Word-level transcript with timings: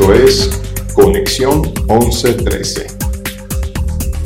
Esto 0.00 0.14
es 0.14 0.92
Conexión 0.94 1.60
1113. 1.88 2.86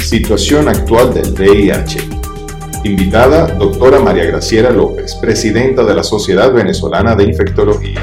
Situación 0.01 0.69
actual 0.69 1.15
del 1.15 1.33
VIH. 1.33 1.99
Invitada, 2.85 3.47
doctora 3.55 3.99
María 3.99 4.27
Graciela 4.27 4.69
López, 4.69 5.15
presidenta 5.15 5.83
de 5.83 5.95
la 5.95 6.03
Sociedad 6.03 6.53
Venezolana 6.53 7.15
de 7.15 7.25
Infectología. 7.25 8.03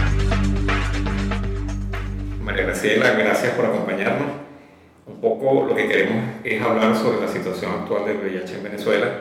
María 2.43 2.63
Graciela, 2.63 3.11
gracias 3.11 3.53
por 3.53 3.67
acompañarnos. 3.67 4.29
Un 5.05 5.21
poco 5.21 5.67
lo 5.67 5.75
que 5.75 5.87
queremos 5.87 6.23
es 6.43 6.59
hablar 6.59 6.97
sobre 6.97 7.21
la 7.21 7.27
situación 7.27 7.71
actual 7.71 8.03
del 8.05 8.17
VIH 8.17 8.55
en 8.55 8.63
Venezuela. 8.63 9.11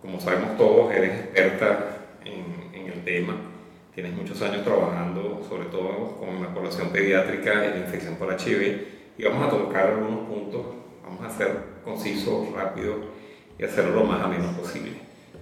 Como 0.00 0.20
sabemos 0.20 0.56
todos, 0.56 0.92
eres 0.92 1.18
experta 1.18 1.96
en, 2.24 2.80
en 2.80 2.92
el 2.92 3.02
tema 3.04 3.51
Tienes 3.94 4.14
muchos 4.14 4.40
años 4.40 4.64
trabajando, 4.64 5.44
sobre 5.46 5.66
todo 5.66 6.16
con 6.18 6.42
la 6.42 6.48
población 6.54 6.88
pediátrica 6.88 7.66
y 7.66 7.70
la 7.70 7.76
infección 7.84 8.16
por 8.16 8.32
HIV, 8.32 8.88
y 9.18 9.24
vamos 9.24 9.46
a 9.46 9.50
tocar 9.50 9.88
algunos 9.88 10.26
puntos, 10.26 10.62
vamos 11.04 11.22
a 11.22 11.36
ser 11.36 11.58
concisos, 11.84 12.50
rápidos 12.54 12.96
y 13.58 13.64
hacerlo 13.64 13.96
lo 13.96 14.04
más 14.04 14.22
ameno 14.22 14.50
posible. 14.52 14.92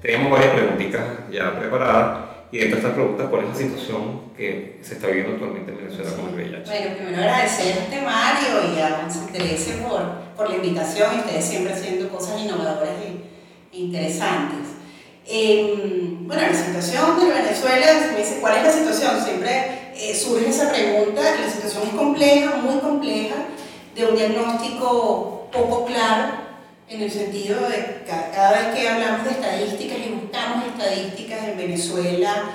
Tenemos 0.02 0.32
varias 0.32 0.54
preguntitas 0.54 1.02
ya 1.30 1.56
preparadas, 1.60 2.30
y 2.50 2.58
entre 2.58 2.78
estas 2.78 2.94
preguntas, 2.94 3.28
¿cuál 3.30 3.44
es 3.44 3.48
la 3.50 3.54
situación 3.54 4.32
que 4.36 4.80
se 4.82 4.94
está 4.94 5.06
viviendo 5.06 5.34
actualmente 5.34 5.70
en 5.70 5.78
Venezuela 5.78 6.10
con 6.16 6.28
el 6.30 6.34
VIH? 6.34 6.70
Bueno, 6.70 6.96
primero 6.96 7.18
agradecerte 7.18 8.02
Mario 8.02 8.74
y 8.74 8.80
a 8.80 9.08
Interese 9.28 9.74
por, 9.74 10.02
por 10.36 10.50
la 10.50 10.56
invitación, 10.56 11.20
ustedes 11.20 11.44
siempre 11.44 11.72
haciendo 11.72 12.08
cosas 12.08 12.40
innovadoras 12.40 12.96
e 13.00 13.76
interesantes. 13.78 14.69
Em, 15.32 16.26
bueno, 16.26 16.42
la 16.42 16.52
situación 16.52 17.20
de 17.20 17.26
Venezuela, 17.26 17.86
me 18.10 18.18
dice, 18.18 18.38
¿cuál 18.40 18.56
es 18.56 18.64
la 18.64 18.72
situación? 18.72 19.24
Siempre 19.24 19.92
eh, 19.94 20.12
surge 20.12 20.48
esa 20.48 20.72
pregunta, 20.72 21.22
la 21.22 21.48
situación 21.48 21.84
es 21.86 21.94
compleja, 21.94 22.56
muy 22.56 22.80
compleja, 22.80 23.36
de 23.94 24.06
un 24.06 24.16
diagnóstico 24.16 25.48
poco 25.52 25.84
claro, 25.84 26.32
en 26.88 27.02
el 27.02 27.10
sentido 27.12 27.60
de 27.68 27.76
que 27.76 28.10
cada 28.34 28.50
vez 28.50 28.74
que 28.74 28.88
hablamos 28.88 29.24
de 29.24 29.30
estadísticas 29.30 29.98
y 30.04 30.10
buscamos 30.14 30.66
estadísticas 30.66 31.44
en 31.44 31.56
Venezuela, 31.56 32.50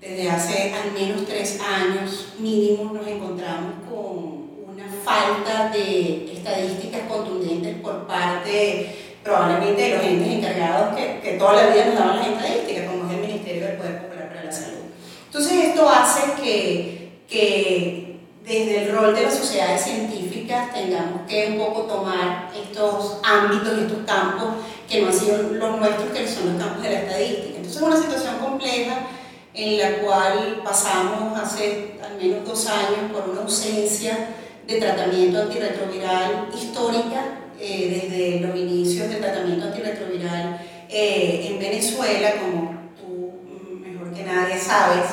desde 0.00 0.30
hace 0.30 0.74
al 0.74 0.90
menos 0.90 1.24
tres 1.26 1.60
años 1.60 2.34
mínimo 2.40 2.92
nos 2.92 3.06
encontramos 3.06 3.74
con 3.88 4.74
una 4.74 4.88
falta 5.04 5.68
de 5.68 6.32
estadísticas 6.32 7.02
contundentes 7.08 7.76
por 7.76 8.04
parte 8.08 9.03
probablemente 9.24 9.82
de 9.82 9.96
los 9.96 10.04
entes 10.04 10.32
encargados 10.34 10.94
que, 10.94 11.20
que 11.20 11.38
toda 11.38 11.54
la 11.54 11.66
vida 11.68 11.86
nos 11.86 11.94
daban 11.94 12.18
las 12.18 12.26
estadísticas, 12.28 12.90
como 12.90 13.10
es 13.10 13.16
el 13.16 13.26
Ministerio 13.26 13.66
del 13.66 13.76
Poder 13.76 14.02
Popular 14.02 14.28
para 14.28 14.44
la 14.44 14.52
Salud. 14.52 14.84
Entonces 15.26 15.52
esto 15.64 15.88
hace 15.88 16.42
que, 16.42 17.20
que 17.28 18.20
desde 18.44 18.84
el 18.84 18.92
rol 18.94 19.14
de 19.14 19.22
las 19.22 19.34
sociedades 19.34 19.80
científicas 19.80 20.72
tengamos 20.74 21.22
que 21.26 21.48
un 21.52 21.58
poco 21.58 21.82
tomar 21.82 22.50
estos 22.54 23.18
ámbitos, 23.24 23.78
estos 23.78 24.04
campos 24.06 24.48
que 24.88 25.00
no 25.00 25.08
han 25.08 25.14
sido 25.14 25.38
los 25.38 25.78
nuestros, 25.78 26.10
que 26.10 26.28
son 26.28 26.52
los 26.52 26.62
campos 26.62 26.82
de 26.82 26.90
la 26.90 26.98
estadística. 27.00 27.56
Entonces 27.56 27.76
es 27.76 27.82
una 27.82 27.96
situación 27.96 28.34
compleja 28.38 29.06
en 29.54 29.78
la 29.78 30.02
cual 30.02 30.60
pasamos 30.62 31.40
hace 31.40 31.94
al 32.04 32.16
menos 32.16 32.46
dos 32.46 32.66
años 32.66 33.10
por 33.10 33.30
una 33.30 33.40
ausencia 33.40 34.28
de 34.66 34.78
tratamiento 34.78 35.40
antirretroviral 35.40 36.48
histórica 36.54 37.43
eh, 37.60 38.08
desde 38.08 38.40
los 38.40 38.56
inicios 38.56 39.08
del 39.08 39.20
tratamiento 39.20 39.66
antirretroviral 39.66 40.60
eh, 40.88 41.48
en 41.50 41.58
Venezuela, 41.58 42.32
como 42.40 42.74
tú 42.96 43.32
mejor 43.80 44.12
que 44.12 44.24
nadie 44.24 44.58
sabes, 44.58 45.04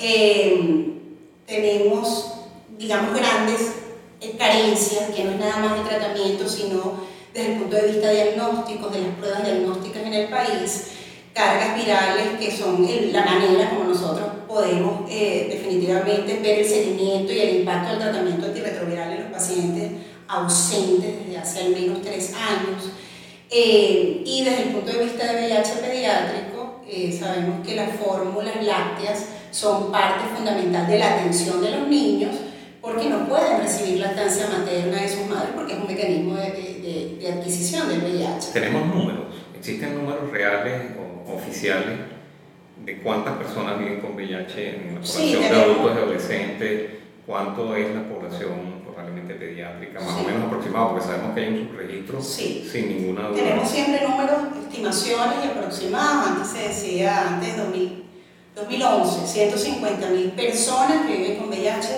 eh, 0.00 0.92
tenemos, 1.46 2.32
digamos, 2.78 3.14
grandes 3.18 3.72
carencias, 4.38 5.10
que 5.10 5.24
no 5.24 5.32
es 5.32 5.38
nada 5.40 5.56
más 5.56 5.78
de 5.82 5.88
tratamiento, 5.90 6.48
sino 6.48 7.00
desde 7.34 7.54
el 7.54 7.58
punto 7.58 7.76
de 7.76 7.88
vista 7.88 8.10
diagnóstico, 8.10 8.88
de 8.88 9.00
las 9.00 9.14
pruebas 9.16 9.44
diagnósticas 9.44 10.02
en 10.02 10.14
el 10.14 10.28
país, 10.28 10.86
cargas 11.34 11.76
virales 11.76 12.38
que 12.38 12.50
son 12.50 12.86
la 13.12 13.24
manera 13.24 13.70
como 13.70 13.84
nosotros 13.84 14.28
podemos 14.48 15.08
definitivamente 15.08 16.40
ver 16.42 16.58
el 16.58 16.66
seguimiento 16.66 17.32
y 17.32 17.40
el 17.40 17.56
impacto 17.60 17.90
del 17.90 17.98
tratamiento 18.00 18.46
antirretroviral 18.46 19.12
en 19.12 19.22
los 19.22 19.32
pacientes 19.32 19.92
ausentes 20.30 21.24
desde 21.24 21.38
hace 21.38 21.60
al 21.60 21.70
menos 21.70 22.02
tres 22.02 22.32
años. 22.34 22.90
Eh, 23.50 24.22
y 24.24 24.44
desde 24.44 24.62
el 24.62 24.68
punto 24.70 24.92
de 24.92 25.04
vista 25.04 25.32
de 25.32 25.40
VIH 25.40 25.72
pediátrico, 25.80 26.82
eh, 26.88 27.16
sabemos 27.18 27.66
que 27.66 27.74
las 27.74 27.96
fórmulas 27.96 28.64
lácteas 28.64 29.26
son 29.50 29.90
parte 29.90 30.24
fundamental 30.36 30.86
de 30.86 30.98
la 30.98 31.14
atención 31.14 31.60
de 31.60 31.72
los 31.72 31.88
niños 31.88 32.36
porque 32.80 33.10
no 33.10 33.28
pueden 33.28 33.60
recibir 33.60 33.98
lactancia 33.98 34.46
materna 34.46 35.02
de 35.02 35.08
sus 35.08 35.26
madres 35.26 35.50
porque 35.54 35.74
es 35.74 35.78
un 35.80 35.86
mecanismo 35.86 36.36
de, 36.36 36.50
de, 36.50 37.18
de 37.20 37.32
adquisición 37.32 37.88
del 37.88 38.02
VIH. 38.02 38.52
Tenemos 38.52 38.86
números, 38.86 39.24
existen 39.58 39.96
números 39.96 40.30
reales 40.30 40.92
o 40.96 41.34
oficiales 41.34 41.98
de 42.84 42.98
cuántas 42.98 43.36
personas 43.36 43.78
viven 43.78 44.00
con 44.00 44.14
VIH 44.14 44.68
en 44.68 44.94
la 44.94 45.00
población 45.00 45.42
de 45.42 45.48
adultos 45.48 45.92
y 45.94 45.98
adolescentes, 45.98 46.90
cuánto 47.26 47.76
es 47.76 47.94
la 47.94 48.08
población 48.08 48.79
pediátrica, 49.34 50.00
más 50.00 50.20
o 50.20 50.24
menos 50.24 50.44
aproximado, 50.44 50.90
porque 50.90 51.06
sabemos 51.06 51.34
que 51.34 51.40
hay 51.40 51.48
un 51.48 51.68
subregistro 51.68 52.22
sin 52.22 52.88
ninguna 52.88 53.28
duda. 53.28 53.36
Tenemos 53.36 53.68
siempre 53.68 54.06
números, 54.06 54.38
estimaciones 54.66 55.34
y 55.44 55.48
aproximados. 55.48 56.28
Antes 56.28 56.48
se 56.48 56.68
decía, 56.68 57.28
antes 57.28 57.56
de 57.56 57.62
2011, 58.54 59.26
150 59.26 60.10
mil 60.10 60.30
personas 60.32 61.06
que 61.06 61.16
viven 61.16 61.36
con 61.36 61.48
VIH 61.48 61.88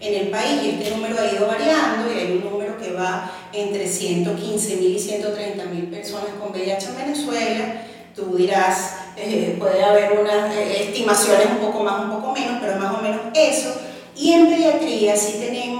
en 0.00 0.14
el 0.14 0.28
país 0.30 0.62
y 0.62 0.70
este 0.70 0.90
número 0.96 1.16
ha 1.18 1.32
ido 1.32 1.46
variando 1.46 2.12
y 2.12 2.18
hay 2.18 2.32
un 2.32 2.50
número 2.50 2.78
que 2.78 2.92
va 2.92 3.30
entre 3.52 3.86
115 3.86 4.76
mil 4.76 4.96
y 4.96 4.98
130 4.98 5.64
mil 5.66 5.84
personas 5.86 6.30
con 6.40 6.50
VIH 6.50 6.88
en 6.88 6.96
Venezuela. 6.96 7.82
Tú 8.14 8.36
dirás, 8.36 8.94
eh, 9.16 9.56
puede 9.58 9.82
haber 9.82 10.18
unas 10.18 10.54
eh, 10.54 10.88
estimaciones 10.88 11.46
un 11.50 11.58
poco 11.58 11.82
más, 11.82 12.04
un 12.04 12.10
poco 12.10 12.32
menos, 12.32 12.58
pero 12.60 12.76
más 12.78 12.98
o 12.98 13.02
menos 13.02 13.20
eso. 13.34 13.74
Y 14.16 14.32
en 14.32 14.48
pediatría 14.48 15.16
sí 15.16 15.38
tenemos 15.38 15.77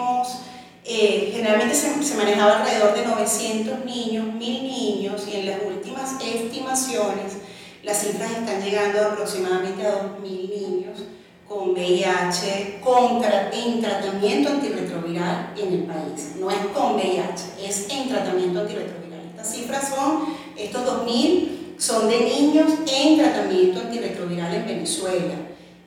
eh, 0.89 1.31
generalmente 1.35 1.75
se, 1.75 2.03
se, 2.03 2.17
manejaba 2.17 2.61
alrededor 2.61 2.95
de 2.95 3.07
900 3.07 3.85
niños, 3.85 4.35
1000 4.35 4.63
niños, 4.63 5.29
y 5.31 5.37
en 5.37 5.47
las 5.47 5.59
últimas 5.63 6.13
estimaciones 6.23 7.35
las 7.83 8.01
cifras 8.01 8.31
están 8.31 8.63
llegando 8.63 9.01
aproximadamente 9.01 9.87
a 9.87 10.03
2000 10.03 10.51
niños 10.51 10.99
con 11.47 11.71
VIH 11.71 12.81
contra, 12.83 13.51
en 13.53 13.81
tratamiento 13.81 14.51
antirretroviral 14.51 15.55
en 15.57 15.73
el 15.73 15.83
país. 15.85 16.33
No 16.39 16.51
es 16.51 16.59
con 16.75 16.97
VIH, 16.97 17.67
es 17.67 17.89
en 17.91 18.09
tratamiento 18.09 18.61
antirretroviral. 18.61 19.21
Estas 19.31 19.55
cifras 19.55 19.89
son, 19.89 20.35
estos 20.57 20.85
2000 20.85 21.75
son 21.79 22.09
de 22.09 22.21
niños 22.21 22.73
en 22.87 23.19
tratamiento 23.19 23.81
antirretroviral 23.81 24.55
en 24.55 24.67
Venezuela. 24.67 25.35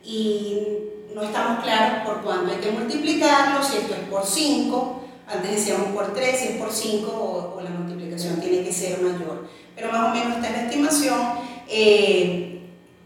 Y 0.04 0.58
no 1.14 1.24
estamos 1.24 1.64
claros 1.64 2.06
por 2.06 2.22
cuánto 2.22 2.52
hay 2.52 2.60
que 2.60 2.72
multiplicarlo, 2.72 3.64
si 3.64 3.78
esto 3.78 3.94
es 3.94 4.10
por 4.10 4.26
5, 4.26 5.02
antes 5.28 5.52
decíamos 5.52 5.88
por 5.90 6.14
3, 6.14 6.40
si 6.40 6.48
es 6.48 6.58
por 6.58 6.72
5 6.72 7.56
o, 7.58 7.62
la 7.62 7.70
multiplicación 7.70 8.40
tiene 8.40 8.64
que 8.64 8.74
ser 8.74 9.00
mayor. 9.02 9.48
Pero 9.76 9.92
más 9.92 10.10
o 10.10 10.16
menos 10.16 10.38
esta 10.38 10.48
es 10.50 10.54
la 10.54 10.64
estimación. 10.64 11.20
Eh, 11.68 12.62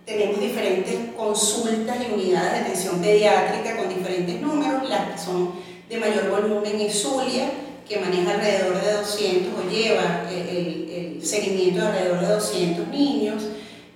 tenemos 0.05 0.39
diferentes 0.39 0.95
consultas 1.17 1.97
y 1.99 2.13
unidades 2.13 2.53
de 2.53 2.59
atención 2.59 3.01
pediátrica 3.01 3.77
con 3.77 3.89
diferentes 3.89 4.39
números, 4.39 4.87
las 4.87 5.11
que 5.11 5.17
son 5.17 5.53
de 5.89 5.97
mayor 5.97 6.29
volumen 6.29 6.79
es 6.79 7.01
Zulia, 7.01 7.49
que 7.87 7.99
maneja 7.99 8.33
alrededor 8.33 8.81
de 8.81 8.93
200 8.93 9.53
o 9.53 9.69
lleva 9.69 10.25
el, 10.31 11.19
seguimiento 11.23 11.81
de 11.81 11.87
alrededor 11.87 12.21
de 12.21 12.33
200 12.35 12.87
niños. 12.89 13.43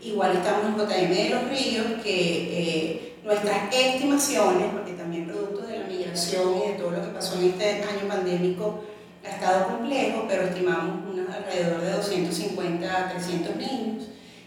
Igual 0.02 0.38
estamos 0.38 0.66
en 0.66 0.78
JM 0.78 1.14
de 1.14 1.30
los 1.30 1.44
Ríos, 1.50 1.86
que 2.04 2.12
eh, 2.12 3.09
nuestras 3.24 3.74
estimaciones, 3.74 4.68
porque 4.74 4.94
también 4.94 5.28
producto 5.28 5.68
de 5.68 5.80
la 5.80 5.88
migración 5.88 6.58
y 6.58 6.72
de 6.72 6.74
todo 6.76 6.92
lo 6.92 7.02
que 7.02 7.10
pasó 7.10 7.38
en 7.38 7.46
este 7.46 7.84
año 7.84 8.08
pandémico 8.08 8.84
ha 9.26 9.30
estado 9.30 9.68
complejo, 9.68 10.26
pero 10.28 10.44
estimamos 10.44 11.02
alrededor 11.34 11.82
de 11.82 11.92
250 11.92 12.88
a 12.88 13.10
300 13.10 13.56
niños. 13.58 14.06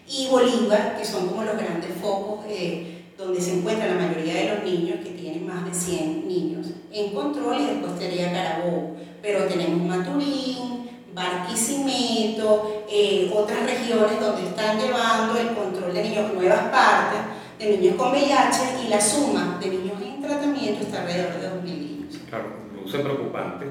Y 0.09 0.27
Bolívar, 0.29 0.97
que 0.99 1.05
son 1.05 1.29
como 1.29 1.45
los 1.45 1.57
grandes 1.57 1.91
focos 2.01 2.45
eh, 2.49 3.05
donde 3.17 3.41
se 3.41 3.59
encuentra 3.59 3.87
la 3.87 4.07
mayoría 4.07 4.35
de 4.35 4.55
los 4.55 4.65
niños, 4.65 4.99
que 5.05 5.11
tienen 5.11 5.47
más 5.47 5.65
de 5.65 5.75
100 5.75 6.27
niños 6.27 6.67
en 6.91 7.15
control, 7.15 7.61
y 7.61 7.67
después 7.67 7.93
sería 7.99 8.33
Carabobo. 8.33 8.97
Pero 9.21 9.45
tenemos 9.45 9.81
Maturín, 9.81 10.91
Barquisimeto, 11.15 12.85
eh, 12.91 13.31
otras 13.35 13.65
regiones 13.65 14.21
donde 14.21 14.49
están 14.49 14.79
llevando 14.79 15.39
el 15.39 15.49
control 15.55 15.95
de 15.95 16.03
niños, 16.03 16.33
nuevas 16.35 16.63
partes, 16.71 17.21
de 17.59 17.77
niños 17.77 17.95
con 17.97 18.13
VIH 18.13 18.85
y 18.85 18.89
la 18.89 19.01
suma 19.01 19.59
de 19.61 19.71
niños 19.71 20.01
en 20.03 20.23
tratamiento 20.23 20.85
está 20.85 21.03
alrededor 21.03 21.41
de 21.41 21.49
2.000 21.49 21.65
niños. 21.65 22.21
Claro, 22.29 22.47
luce 22.75 22.99
preocupante 22.99 23.67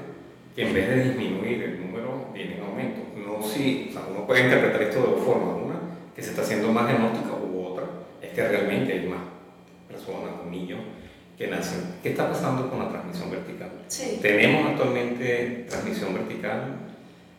que 0.54 0.62
en 0.66 0.74
vez 0.74 0.88
de 0.88 1.04
disminuir 1.04 1.62
el 1.62 1.86
número 1.86 2.28
viene 2.34 2.56
en 2.56 2.62
aumento. 2.62 3.00
No 3.16 3.46
si, 3.46 3.88
o 3.90 3.92
sea, 3.92 4.02
uno 4.10 4.26
puede 4.26 4.44
interpretar 4.44 4.82
esto 4.82 5.00
de 5.00 5.06
dos 5.12 5.24
formas. 5.24 5.56
Una, 5.62 5.80
que 6.14 6.22
se 6.22 6.30
está 6.30 6.42
haciendo 6.42 6.72
más 6.72 6.86
diagnóstica 6.86 7.30
u 7.34 7.64
otra, 7.64 7.84
es 8.20 8.30
que 8.30 8.48
realmente 8.48 8.92
hay 8.92 9.06
más 9.06 9.20
personas 9.88 10.32
o 10.44 10.50
niños 10.50 10.80
que 11.38 11.46
nacen. 11.48 11.94
¿Qué 12.02 12.10
está 12.10 12.28
pasando 12.28 12.68
con 12.68 12.78
la 12.78 12.88
transmisión 12.90 13.30
vertical? 13.30 13.70
Sí. 13.88 14.18
¿Tenemos 14.20 14.70
actualmente 14.70 15.66
transmisión 15.68 16.14
vertical? 16.14 16.76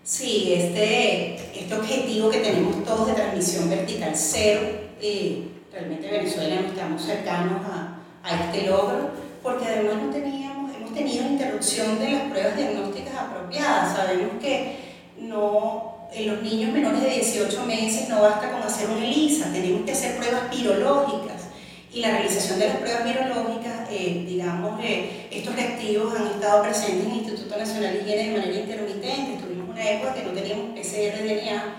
Sí, 0.04 0.54
este, 0.54 1.36
este 1.58 1.76
objetivo 1.76 2.30
que 2.30 2.40
tenemos 2.40 2.84
todos 2.84 3.08
de 3.08 3.14
transmisión 3.14 3.70
vertical 3.70 4.12
cero, 4.16 4.62
eh, 5.02 5.48
realmente 5.74 6.10
Venezuela 6.10 6.62
no 6.62 6.68
estamos 6.68 7.02
cercanos 7.02 7.62
a, 7.66 8.00
este 8.24 8.68
logro, 8.68 9.10
porque 9.42 9.66
además 9.66 9.96
no 10.02 10.10
teníamos, 10.10 10.74
hemos 10.74 10.94
tenido 10.94 11.26
interrupción 11.26 12.00
de 12.00 12.12
las 12.12 12.22
pruebas 12.24 12.56
diagnósticas 12.56 13.16
apropiadas. 13.16 13.98
Sabemos 13.98 14.42
que 14.42 14.78
no, 15.18 16.08
en 16.14 16.28
los 16.28 16.42
niños 16.42 16.72
menores 16.72 17.02
de 17.02 17.10
18 17.10 17.66
meses 17.66 18.08
no 18.08 18.22
basta 18.22 18.50
con 18.50 18.64
hacer 18.64 18.90
un 18.90 19.04
ELISA, 19.04 19.52
tenemos 19.52 19.82
que 19.82 19.92
hacer 19.92 20.16
pruebas 20.16 20.50
virológicas 20.50 21.48
y 21.94 22.00
la 22.00 22.12
realización 22.12 22.60
de 22.60 22.68
las 22.70 22.78
pruebas 22.78 23.04
virológicas, 23.04 23.90
eh, 23.92 24.24
digamos, 24.26 24.80
eh, 24.82 25.28
estos 25.30 25.54
reactivos 25.54 26.16
han 26.18 26.28
estado 26.28 26.64
presentes 26.64 27.06
en 27.06 27.12
el 27.12 27.18
Instituto 27.18 27.58
Nacional 27.58 27.94
de 27.94 28.00
Higiene 28.00 28.30
de 28.30 28.38
manera 28.38 28.60
intermitente. 28.60 29.44
Tuvimos 29.44 29.70
una 29.70 29.90
época 29.90 30.14
que 30.14 30.24
no 30.24 30.32
teníamos 30.32 30.80
PCR 30.80 31.24
DNA 31.24 31.76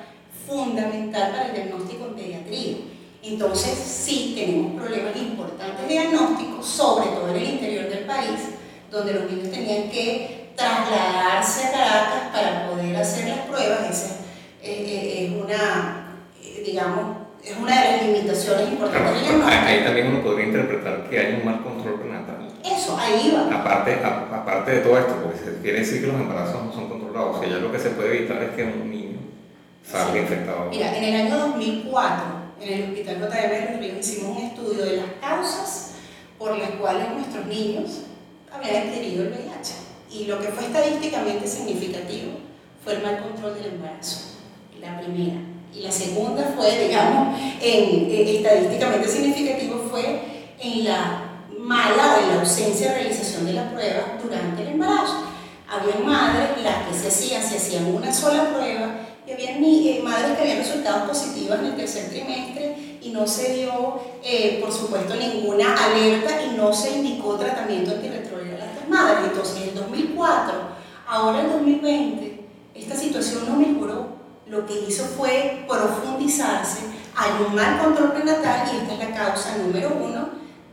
fundamental 0.46 1.30
para 1.30 1.46
el 1.46 1.54
diagnóstico 1.54 2.06
en 2.06 2.14
pediatría. 2.14 2.76
Entonces, 3.26 3.72
sí 3.78 4.34
tenemos 4.36 4.80
problemas 4.80 5.16
importantes 5.16 5.88
de 5.88 5.94
diagnóstico, 5.94 6.62
sobre 6.62 7.08
todo 7.08 7.28
en 7.30 7.36
el 7.36 7.50
interior 7.50 7.88
del 7.88 8.04
país, 8.04 8.40
donde 8.90 9.14
los 9.14 9.30
niños 9.30 9.50
tenían 9.50 9.88
que 9.90 10.50
trasladarse 10.54 11.68
a 11.68 11.72
Caracas 11.72 12.22
para 12.32 12.70
poder 12.70 12.94
hacer 12.96 13.28
las 13.28 13.38
pruebas. 13.46 13.90
Esa 13.90 14.16
eh, 14.62 15.26
es 15.26 15.42
una, 15.42 16.16
digamos, 16.64 17.16
es 17.42 17.56
una 17.56 17.82
de 17.82 17.92
las 17.92 18.02
limitaciones 18.02 18.68
importantes 18.68 19.22
claro, 19.22 19.46
ahí, 19.46 19.84
también 19.84 20.08
uno 20.08 20.22
podría 20.22 20.46
interpretar 20.46 21.08
que 21.08 21.18
hay 21.18 21.34
un 21.34 21.46
mal 21.46 21.62
control 21.62 22.00
prenatal. 22.00 22.48
Eso, 22.62 22.96
ahí 22.98 23.34
va. 23.34 23.60
Aparte, 23.60 24.00
aparte 24.04 24.70
de 24.70 24.80
todo 24.80 24.98
esto, 24.98 25.14
porque 25.22 25.38
se 25.38 25.62
quiere 25.62 25.80
decir 25.80 26.02
que 26.02 26.06
los 26.08 26.16
embarazos 26.16 26.62
no 26.62 26.72
son 26.72 26.88
controlados, 26.88 27.36
o 27.36 27.40
sea, 27.40 27.48
ya 27.48 27.56
lo 27.56 27.72
que 27.72 27.78
se 27.78 27.90
puede 27.90 28.18
evitar 28.18 28.42
es 28.42 28.50
que 28.50 28.64
un 28.64 28.90
niño 28.90 29.18
salga 29.82 30.18
infectado. 30.18 30.70
Mira, 30.70 30.96
en 30.96 31.04
el 31.04 31.26
año 31.26 31.38
2004, 31.38 32.43
en 32.64 32.72
el 32.72 32.90
Hospital 32.90 33.20
JM 33.20 33.80
de 33.80 33.98
hicimos 34.00 34.36
un 34.36 34.42
estudio 34.44 34.84
de 34.84 34.96
las 34.96 35.06
causas 35.20 35.90
por 36.38 36.58
las 36.58 36.70
cuales 36.70 37.08
nuestros 37.10 37.46
niños 37.46 38.02
habían 38.52 38.88
adquirido 38.88 39.24
el 39.24 39.30
VIH. 39.30 39.74
Y 40.10 40.24
lo 40.26 40.40
que 40.40 40.48
fue 40.48 40.66
estadísticamente 40.66 41.46
significativo 41.46 42.32
fue 42.82 42.94
el 42.94 43.02
mal 43.02 43.22
control 43.22 43.54
del 43.54 43.74
embarazo, 43.74 44.38
la 44.80 45.00
primera 45.00 45.54
y 45.74 45.80
la 45.80 45.90
segunda 45.90 46.54
fue, 46.56 46.86
digamos, 46.86 47.36
en, 47.60 48.10
eh, 48.10 48.36
estadísticamente 48.36 49.08
significativo 49.08 49.86
fue 49.90 50.20
en 50.60 50.84
la 50.84 51.22
mala 51.58 52.16
o 52.16 52.22
en 52.22 52.28
la 52.28 52.40
ausencia 52.40 52.90
de 52.90 52.94
realización 52.94 53.44
de 53.46 53.54
la 53.54 53.70
prueba 53.70 54.18
durante 54.22 54.62
el 54.62 54.68
embarazo. 54.68 55.24
Había 55.68 55.96
madres, 56.04 56.62
las 56.62 56.86
que 56.86 56.94
se 56.94 57.08
hacían, 57.08 57.42
se 57.42 57.56
hacían 57.56 57.86
una 57.86 58.12
sola 58.12 58.50
prueba, 58.54 59.03
y 59.26 59.32
había 59.32 59.56
eh, 59.56 60.00
madres 60.02 60.36
que 60.36 60.42
habían 60.42 60.58
resultados 60.58 61.08
positivos 61.08 61.58
en 61.58 61.66
el 61.66 61.76
tercer 61.76 62.10
trimestre 62.10 62.98
y 63.00 63.10
no 63.10 63.26
se 63.26 63.54
dio, 63.54 64.00
eh, 64.22 64.58
por 64.60 64.72
supuesto, 64.72 65.14
ninguna 65.14 65.74
alerta 65.74 66.42
y 66.42 66.56
no 66.56 66.72
se 66.72 66.98
indicó 66.98 67.36
tratamiento 67.36 67.92
antirretroviral 67.92 68.60
a 68.60 68.72
estas 68.72 68.88
madres. 68.88 69.28
Entonces, 69.30 69.62
en 69.62 69.68
el 69.70 69.74
2004, 69.74 70.54
ahora 71.06 71.40
en 71.40 71.52
2020, 71.52 72.40
esta 72.74 72.96
situación 72.96 73.46
no 73.48 73.56
mejoró 73.56 74.14
lo 74.46 74.66
que 74.66 74.80
hizo 74.86 75.04
fue 75.04 75.64
profundizarse, 75.66 76.80
hay 77.16 77.30
un 77.46 77.54
mal 77.54 77.78
control 77.82 78.12
prenatal 78.12 78.68
y 78.72 78.76
esta 78.76 78.92
es 78.92 78.98
la 78.98 79.16
causa 79.16 79.56
número 79.56 79.96
uno 80.02 80.28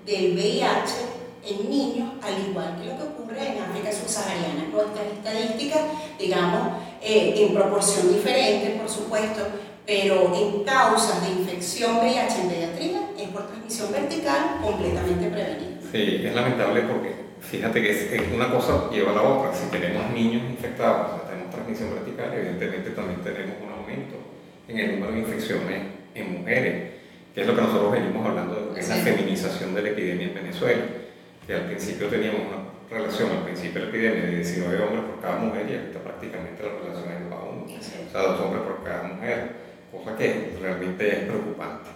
del 0.05 0.33
VIH 0.33 1.11
en 1.43 1.69
niños, 1.69 2.09
al 2.21 2.49
igual 2.49 2.77
que 2.77 2.89
lo 2.89 2.97
que 2.97 3.03
ocurre 3.03 3.47
en 3.47 3.63
África 3.63 3.91
subsahariana. 3.91 4.65
Nuestras 4.71 5.07
estadísticas, 5.07 5.81
digamos, 6.19 6.61
eh, 7.01 7.33
en 7.37 7.53
proporción 7.53 8.13
diferente, 8.13 8.79
por 8.79 8.89
supuesto, 8.89 9.41
pero 9.85 10.33
en 10.35 10.63
causas 10.63 11.21
de 11.21 11.41
infección 11.41 11.97
VIH 11.97 12.41
en 12.41 12.49
pediatría 12.49 13.09
es 13.17 13.29
por 13.29 13.47
transmisión 13.47 13.91
vertical 13.91 14.59
completamente 14.61 15.27
prevenida. 15.27 15.79
Sí, 15.91 16.21
es 16.23 16.35
lamentable 16.35 16.81
porque 16.83 17.13
fíjate 17.41 17.81
que 17.81 18.31
una 18.33 18.51
cosa 18.51 18.89
lleva 18.91 19.11
a 19.11 19.15
la 19.15 19.23
otra. 19.23 19.53
Si 19.53 19.69
tenemos 19.69 20.11
niños 20.11 20.43
infectados, 20.49 21.21
transmisión 21.51 21.93
vertical, 21.93 22.33
evidentemente 22.33 22.89
también 22.91 23.21
tenemos 23.21 23.55
un 23.61 23.71
aumento 23.71 24.15
en 24.67 24.79
el 24.79 24.91
número 24.93 25.13
de 25.13 25.19
infecciones 25.19 25.81
en 26.15 26.39
mujeres, 26.39 26.91
que 27.35 27.41
es 27.41 27.47
lo 27.47 27.55
que 27.55 27.61
nosotros 27.61 27.91
venimos 27.91 28.25
hablando 28.25 28.73
de 28.73 28.81
la 28.81 28.95
feminización 28.95 29.75
de 29.75 29.81
la 29.81 29.89
epidemia 29.89 30.27
en 30.27 30.33
Venezuela, 30.33 30.81
que 31.45 31.53
al 31.53 31.65
principio 31.65 32.07
teníamos 32.07 32.41
una 32.47 32.71
relación, 32.89 33.29
al 33.31 33.43
principio 33.43 33.81
de 33.81 33.87
la 33.87 33.89
epidemia, 33.89 34.23
de 34.23 34.35
19 34.37 34.83
hombres 34.83 35.03
por 35.03 35.21
cada 35.21 35.37
mujer 35.37 35.65
y 35.69 35.75
ahorita 35.75 35.99
prácticamente 35.99 36.63
la 36.63 36.69
relación 36.69 37.11
es 37.11 37.29
2 37.29 37.39
a 37.39 37.43
1, 37.43 37.63
o 37.63 38.11
sea, 38.11 38.21
dos 38.21 38.41
hombres 38.41 38.63
por 38.81 38.89
cada 38.89 39.03
mujer, 39.03 39.51
cosa 39.91 40.17
que 40.17 40.57
realmente 40.61 41.07
es 41.07 41.23
preocupante. 41.25 41.89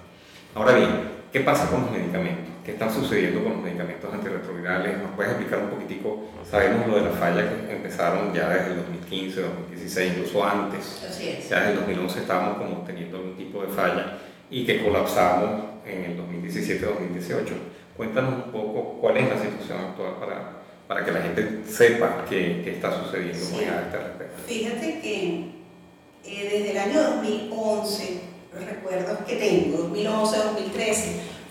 Ahora 0.53 0.73
bien, 0.73 0.89
¿qué 1.31 1.41
pasa 1.41 1.69
con 1.69 1.81
los 1.81 1.91
medicamentos? 1.91 2.55
qué 2.65 2.71
está 2.71 2.91
sucediendo 2.91 3.43
con 3.43 3.53
los 3.53 3.61
medicamentos 3.61 4.11
antirretrovirales. 4.11 4.97
¿Nos 4.97 5.11
puedes 5.11 5.33
explicar 5.33 5.59
un 5.59 5.69
poquitico? 5.69 6.23
Sabemos 6.49 6.87
lo 6.87 6.95
de 6.95 7.01
las 7.03 7.15
fallas 7.15 7.45
que 7.45 7.71
empezaron 7.71 8.33
ya 8.33 8.49
desde 8.49 8.71
el 8.71 8.77
2015, 8.77 9.41
2016, 9.41 10.13
incluso 10.13 10.43
antes. 10.43 11.05
Así 11.07 11.29
es. 11.29 11.47
Ya 11.47 11.59
desde 11.59 11.73
el 11.73 11.77
2011 11.81 12.19
estábamos 12.19 12.57
como 12.57 12.83
teniendo 12.83 13.17
algún 13.17 13.37
tipo 13.37 13.61
de 13.61 13.67
falla 13.67 14.17
y 14.49 14.65
que 14.65 14.83
colapsamos 14.83 15.61
en 15.85 16.05
el 16.05 16.17
2017-2018. 16.17 17.53
Cuéntanos 17.95 18.45
un 18.45 18.51
poco 18.51 18.97
cuál 18.99 19.17
es 19.17 19.29
la 19.29 19.37
situación 19.37 19.79
actual 19.79 20.15
para, 20.19 20.51
para 20.87 21.05
que 21.05 21.11
la 21.11 21.21
gente 21.21 21.61
sepa 21.67 22.25
qué, 22.27 22.61
qué 22.63 22.71
está 22.75 22.91
sucediendo 23.03 23.45
sí. 23.45 23.63
a 23.63 23.81
este 23.81 23.97
respecto. 23.97 24.41
Fíjate 24.47 24.99
que 25.01 25.54
eh, 26.27 26.49
desde 26.51 26.71
el 26.71 26.77
año 26.77 27.03
2011, 27.15 28.19
los 28.53 28.65
recuerdos 28.65 29.19
que 29.27 29.35
tengo, 29.35 29.89
2011-2013, 29.89 30.95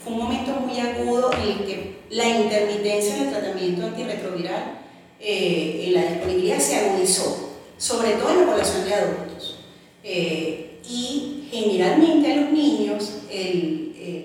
fue 0.02 0.12
un 0.12 0.18
momento 0.18 0.52
muy 0.52 0.78
agudo 0.78 1.30
en 1.32 1.42
el 1.42 1.58
que 1.64 1.96
la 2.10 2.28
intermitencia 2.28 3.16
en 3.16 3.22
el 3.22 3.30
tratamiento 3.30 3.86
antirretroviral, 3.86 4.80
eh, 5.18 5.90
la 5.92 6.02
disponibilidad 6.02 6.58
se 6.58 6.76
agudizó, 6.76 7.54
sobre 7.78 8.12
todo 8.12 8.30
en 8.30 8.40
la 8.40 8.46
población 8.46 8.84
de 8.84 8.94
adultos. 8.94 9.60
Eh, 10.02 10.80
y 10.86 11.48
generalmente 11.50 12.32
a 12.32 12.36
los 12.36 12.52
niños, 12.52 13.12
el, 13.30 13.80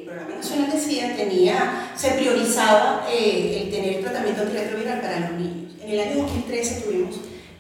Programa 0.06 0.36
Nacional 0.36 0.72
de 0.72 0.80
SIDA 0.80 1.16
tenía, 1.16 1.94
se 1.96 2.12
priorizaba 2.12 3.08
eh, 3.10 3.62
el 3.64 3.72
tener 3.72 4.02
tratamiento 4.02 4.42
antirretroviral 4.42 5.00
para 5.00 5.20
los 5.22 5.32
niños. 5.40 5.74
En 5.82 5.92
el 5.92 6.00
año 6.00 6.24
2013 6.24 6.82
tuvimos 6.82 7.16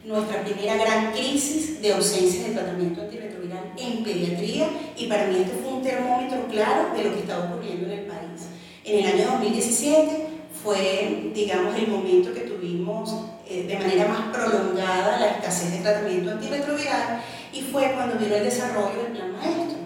nuestra 0.09 0.41
primera 0.43 0.75
gran 0.75 1.11
crisis 1.11 1.79
de 1.83 1.93
ausencia 1.93 2.47
de 2.47 2.55
tratamiento 2.55 3.01
antirretroviral 3.01 3.73
en 3.77 4.03
pediatría 4.03 4.67
y 4.97 5.05
para 5.05 5.27
mí 5.27 5.37
esto 5.37 5.59
fue 5.61 5.73
un 5.73 5.83
termómetro 5.83 6.47
claro 6.47 6.95
de 6.97 7.03
lo 7.03 7.13
que 7.13 7.19
estaba 7.19 7.45
ocurriendo 7.45 7.85
en 7.85 7.99
el 7.99 8.05
país. 8.07 8.47
En 8.83 9.05
el 9.05 9.05
año 9.05 9.31
2017 9.33 10.27
fue, 10.63 11.31
digamos, 11.35 11.75
el 11.75 11.87
momento 11.89 12.33
que 12.33 12.39
tuvimos 12.39 13.13
eh, 13.47 13.65
de 13.67 13.77
manera 13.77 14.07
más 14.07 14.35
prolongada 14.35 15.19
la 15.19 15.27
escasez 15.27 15.73
de 15.73 15.77
tratamiento 15.77 16.31
antirretroviral 16.31 17.21
y 17.53 17.61
fue 17.61 17.91
cuando 17.93 18.17
vino 18.17 18.35
el 18.35 18.43
desarrollo 18.45 19.03
del 19.03 19.11
plan 19.11 19.31
maestro. 19.33 19.77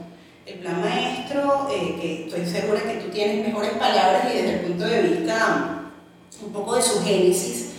El 0.46 0.60
plan 0.60 0.80
maestro, 0.80 1.68
eh, 1.70 1.98
que 2.00 2.24
estoy 2.28 2.46
segura 2.46 2.82
que 2.82 3.02
tú 3.04 3.10
tienes 3.10 3.46
mejores 3.46 3.72
palabras 3.72 4.24
y 4.34 4.38
desde 4.38 4.54
el 4.54 4.60
punto 4.62 4.86
de 4.86 5.02
vista 5.02 5.92
un 6.46 6.54
poco 6.54 6.76
de 6.76 6.82
su 6.82 7.04
génesis, 7.04 7.73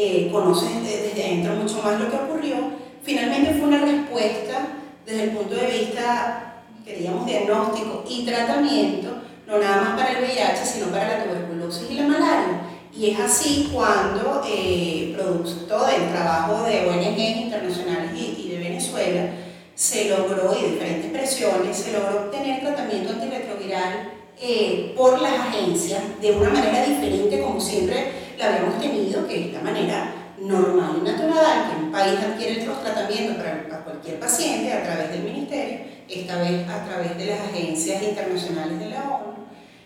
eh, 0.00 0.28
conoces 0.30 0.80
desde 0.84 1.24
adentro 1.24 1.54
mucho 1.56 1.82
más 1.82 1.98
lo 1.98 2.08
que 2.08 2.16
ocurrió, 2.16 2.54
finalmente 3.02 3.54
fue 3.54 3.66
una 3.66 3.84
respuesta 3.84 4.68
desde 5.04 5.24
el 5.24 5.30
punto 5.30 5.56
de 5.56 5.66
vista, 5.66 6.62
queríamos 6.84 7.26
diagnóstico 7.26 8.04
y 8.08 8.24
tratamiento, 8.24 9.08
no 9.48 9.58
nada 9.58 9.82
más 9.82 10.00
para 10.00 10.12
el 10.12 10.24
VIH, 10.24 10.64
sino 10.64 10.86
para 10.86 11.08
la 11.08 11.24
tuberculosis 11.24 11.90
y 11.90 11.94
la 11.94 12.04
malaria. 12.04 12.60
Y 12.96 13.10
es 13.10 13.18
así 13.18 13.70
cuando, 13.72 14.40
eh, 14.46 15.14
producto 15.16 15.86
del 15.86 16.10
trabajo 16.12 16.62
de 16.62 16.88
ONG 16.88 17.18
internacionales 17.18 18.12
y, 18.14 18.50
de 18.50 18.58
Venezuela, 18.58 19.30
se 19.74 20.10
logró, 20.10 20.56
y 20.56 20.74
diferentes 20.74 21.10
presiones, 21.10 21.76
se 21.76 21.92
logró 21.92 22.26
obtener 22.26 22.60
tratamiento 22.60 23.14
antirretroviral 23.14 24.12
eh, 24.40 24.92
por 24.96 25.20
las 25.20 25.32
agencias 25.32 26.02
de 26.20 26.30
una 26.30 26.50
manera 26.50 26.84
diferente, 26.84 27.40
como 27.42 27.60
siempre 27.60 28.27
la 28.38 28.46
habíamos 28.46 28.80
tenido, 28.80 29.26
que 29.26 29.46
es 29.46 29.52
la 29.52 29.60
manera 29.60 30.14
normal 30.40 30.98
y 31.00 31.04
natural 31.04 31.70
que 31.70 31.84
un 31.84 31.92
país 31.92 32.18
adquiere 32.20 32.64
los 32.64 32.82
tratamientos 32.82 33.36
para, 33.36 33.84
cualquier 33.84 34.20
paciente 34.20 34.72
a 34.72 34.84
través 34.84 35.10
del 35.10 35.22
ministerio, 35.22 35.80
esta 36.08 36.38
vez 36.38 36.68
a 36.68 36.84
través 36.84 37.18
de 37.18 37.26
las 37.26 37.40
agencias 37.40 38.02
internacionales 38.02 38.78
de 38.78 38.90
la 38.90 39.02
ONU, 39.02 39.34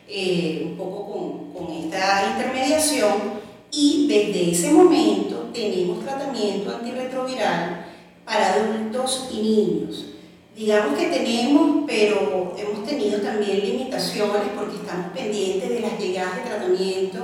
eh, 0.08 0.62
un 0.66 0.76
poco 0.76 1.12
con, 1.12 1.52
con 1.66 1.74
esta 1.76 2.34
intermediación, 2.36 3.40
y 3.70 4.06
desde 4.06 4.50
ese 4.50 4.70
momento 4.70 5.48
tenemos 5.54 6.04
tratamiento 6.04 6.76
antirretroviral 6.76 7.86
para 8.24 8.54
adultos 8.54 9.30
y 9.32 9.40
niños. 9.40 10.06
Digamos 10.54 10.98
que 10.98 11.06
tenemos, 11.06 11.84
pero 11.86 12.54
hemos 12.58 12.86
tenido 12.86 13.20
también 13.22 13.60
limitaciones 13.60 14.48
porque 14.54 14.76
estamos 14.76 15.12
pendientes 15.14 15.70
de 15.70 15.80
las 15.80 15.98
llegadas 15.98 16.36
de 16.36 16.42
tratamiento 16.42 17.18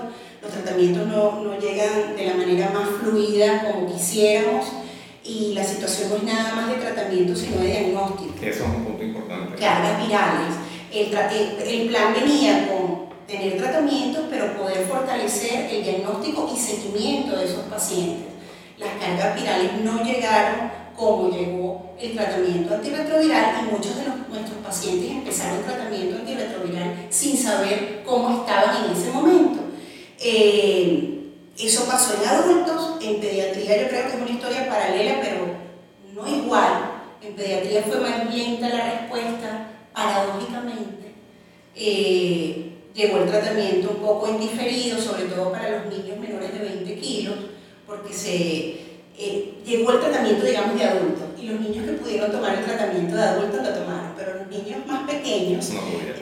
los 0.48 0.64
tratamientos 0.64 1.06
no, 1.06 1.42
no 1.42 1.58
llegan 1.58 2.16
de 2.16 2.26
la 2.26 2.34
manera 2.34 2.70
más 2.70 2.88
fluida 3.00 3.64
como 3.64 3.92
quisiéramos 3.92 4.66
y 5.22 5.52
la 5.52 5.62
situación 5.62 6.08
no 6.08 6.16
es 6.16 6.22
nada 6.22 6.54
más 6.54 6.68
de 6.68 6.76
tratamiento, 6.76 7.36
sino 7.36 7.58
de 7.58 7.66
diagnóstico. 7.66 8.34
Eso 8.40 8.64
es 8.64 8.70
un 8.70 8.84
punto 8.84 9.04
importante. 9.04 9.56
Cargas 9.60 10.06
virales. 10.06 10.54
El, 10.90 11.14
el, 11.68 11.88
plan 11.88 12.14
venía 12.14 12.66
con 12.66 13.08
tener 13.26 13.58
tratamientos, 13.58 14.24
pero 14.30 14.56
poder 14.56 14.86
fortalecer 14.86 15.68
el 15.70 15.84
diagnóstico 15.84 16.50
y 16.54 16.58
seguimiento 16.58 17.36
de 17.36 17.44
esos 17.44 17.64
pacientes. 17.64 18.26
Las 18.78 18.90
cargas 18.98 19.34
virales 19.34 19.72
no 19.84 20.02
llegaron 20.02 20.70
como 20.96 21.28
llegó 21.30 21.94
el 22.00 22.14
tratamiento 22.14 22.74
antirretroviral 22.74 23.54
y 23.60 23.70
muchos 23.70 23.96
de 23.96 24.04
nuestros 24.30 24.58
pacientes 24.64 25.10
empezaron 25.10 25.58
el 25.58 25.64
tratamiento 25.64 26.16
antirretroviral 26.16 27.06
sin 27.10 27.36
saber 27.36 28.02
cómo 28.06 28.40
estaban 28.40 28.84
en 28.84 28.92
ese 28.92 29.10
momento. 29.10 29.57
Eh, 30.20 31.18
eso 31.56 31.86
pasó 31.86 32.14
en 32.14 32.28
adultos, 32.28 32.98
en 33.00 33.20
pediatría 33.20 33.82
yo 33.82 33.88
creo 33.88 34.02
que 34.02 34.16
es 34.16 34.22
una 34.22 34.30
historia 34.30 34.68
paralela, 34.68 35.20
pero 35.20 35.46
no 36.14 36.28
igual. 36.28 36.92
En 37.20 37.34
pediatría 37.34 37.82
fue 37.82 38.00
más 38.00 38.32
lenta 38.32 38.68
la 38.68 38.90
respuesta, 38.90 39.68
paradójicamente. 39.92 41.14
Eh, 41.74 42.72
llegó 42.94 43.18
el 43.18 43.28
tratamiento 43.28 43.90
un 43.90 43.96
poco 43.96 44.28
indiferido, 44.28 45.00
sobre 45.00 45.24
todo 45.24 45.52
para 45.52 45.70
los 45.70 45.86
niños 45.86 46.18
menores 46.18 46.52
de 46.52 46.58
20 46.58 46.94
kilos, 46.96 47.34
porque 47.86 48.12
se 48.12 48.76
eh, 49.18 49.54
llegó 49.64 49.92
el 49.92 50.00
tratamiento, 50.00 50.46
digamos, 50.46 50.78
de 50.78 50.84
adultos. 50.84 51.26
Y 51.40 51.46
los 51.46 51.60
niños 51.60 51.86
que 51.86 51.92
pudieron 51.92 52.30
tomar 52.30 52.56
el 52.56 52.64
tratamiento 52.64 53.16
de 53.16 53.22
adultos 53.22 53.62
lo 53.62 53.74
tomaron, 53.74 54.12
pero 54.16 54.34
los 54.38 54.48
niños 54.48 54.86
más 54.86 55.08
pequeños 55.08 55.70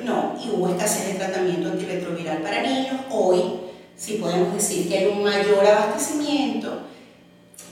no, 0.04 0.38
y 0.42 0.50
hubo 0.50 0.70
escasez 0.70 1.12
de 1.12 1.18
tratamiento 1.18 1.70
antirretroviral 1.70 2.38
para 2.38 2.62
niños. 2.62 2.96
Hoy 3.10 3.65
si 3.96 4.14
podemos 4.14 4.54
decir 4.54 4.88
que 4.88 4.98
hay 4.98 5.06
un 5.06 5.24
mayor 5.24 5.64
abastecimiento. 5.64 6.82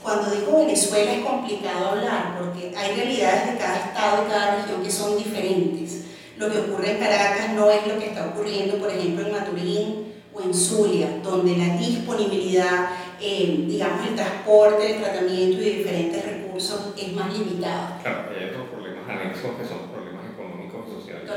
Cuando 0.01 0.29
digo 0.31 0.57
Venezuela 0.57 1.13
es 1.13 1.23
complicado 1.23 1.89
hablar 1.89 2.37
porque 2.37 2.73
hay 2.75 2.95
realidades 2.95 3.53
de 3.53 3.57
cada 3.57 3.77
estado 3.77 4.25
y 4.25 4.29
cada 4.29 4.55
región 4.55 4.83
que 4.83 4.91
son 4.91 5.17
diferentes. 5.17 6.05
Lo 6.37 6.51
que 6.51 6.59
ocurre 6.59 6.91
en 6.91 6.99
Caracas 6.99 7.53
no 7.53 7.69
es 7.69 7.87
lo 7.87 7.97
que 7.97 8.07
está 8.07 8.27
ocurriendo, 8.27 8.77
por 8.77 8.89
ejemplo, 8.89 9.25
en 9.25 9.31
Maturín 9.31 10.13
o 10.33 10.41
en 10.41 10.53
Zulia, 10.53 11.19
donde 11.23 11.57
la 11.57 11.77
disponibilidad, 11.77 12.89
eh, 13.21 13.65
digamos, 13.67 14.05
el 14.05 14.15
transporte, 14.15 14.95
el 14.95 15.01
tratamiento 15.01 15.61
y 15.61 15.69
diferentes 15.69 16.25
recursos 16.25 16.93
es 16.97 17.13
más 17.13 17.31
limitado. 17.33 17.95
Claro, 18.03 18.29
hay 18.37 18.49
otros 18.49 18.67
problemas 18.69 19.09
anexos 19.09 19.51
que 19.57 19.65
son 19.65 19.87
problemas 19.93 20.25
económicos 20.33 20.85
y 20.87 21.01
sociales. 21.01 21.31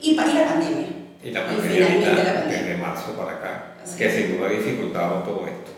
Y, 0.00 0.14
para 0.14 0.34
la 0.34 0.46
pandemia. 0.46 1.01
Y 1.22 1.30
la 1.30 1.46
pandemia, 1.46 2.44
desde 2.48 2.76
marzo 2.76 3.16
para 3.16 3.32
acá 3.32 3.72
que 3.96 4.10
sin 4.10 4.36
duda 4.36 4.48
ha 4.48 4.52
dificultado 4.52 5.22
todo 5.22 5.46
esto. 5.46 5.70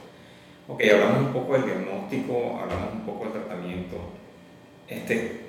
Ok, 0.69 0.83
hablamos 0.93 1.27
un 1.27 1.33
poco 1.33 1.53
del 1.55 1.65
diagnóstico, 1.65 2.59
hablamos 2.61 2.93
un 2.95 3.01
poco 3.01 3.25
del 3.25 3.33
tratamiento. 3.33 3.97
Este, 4.89 5.45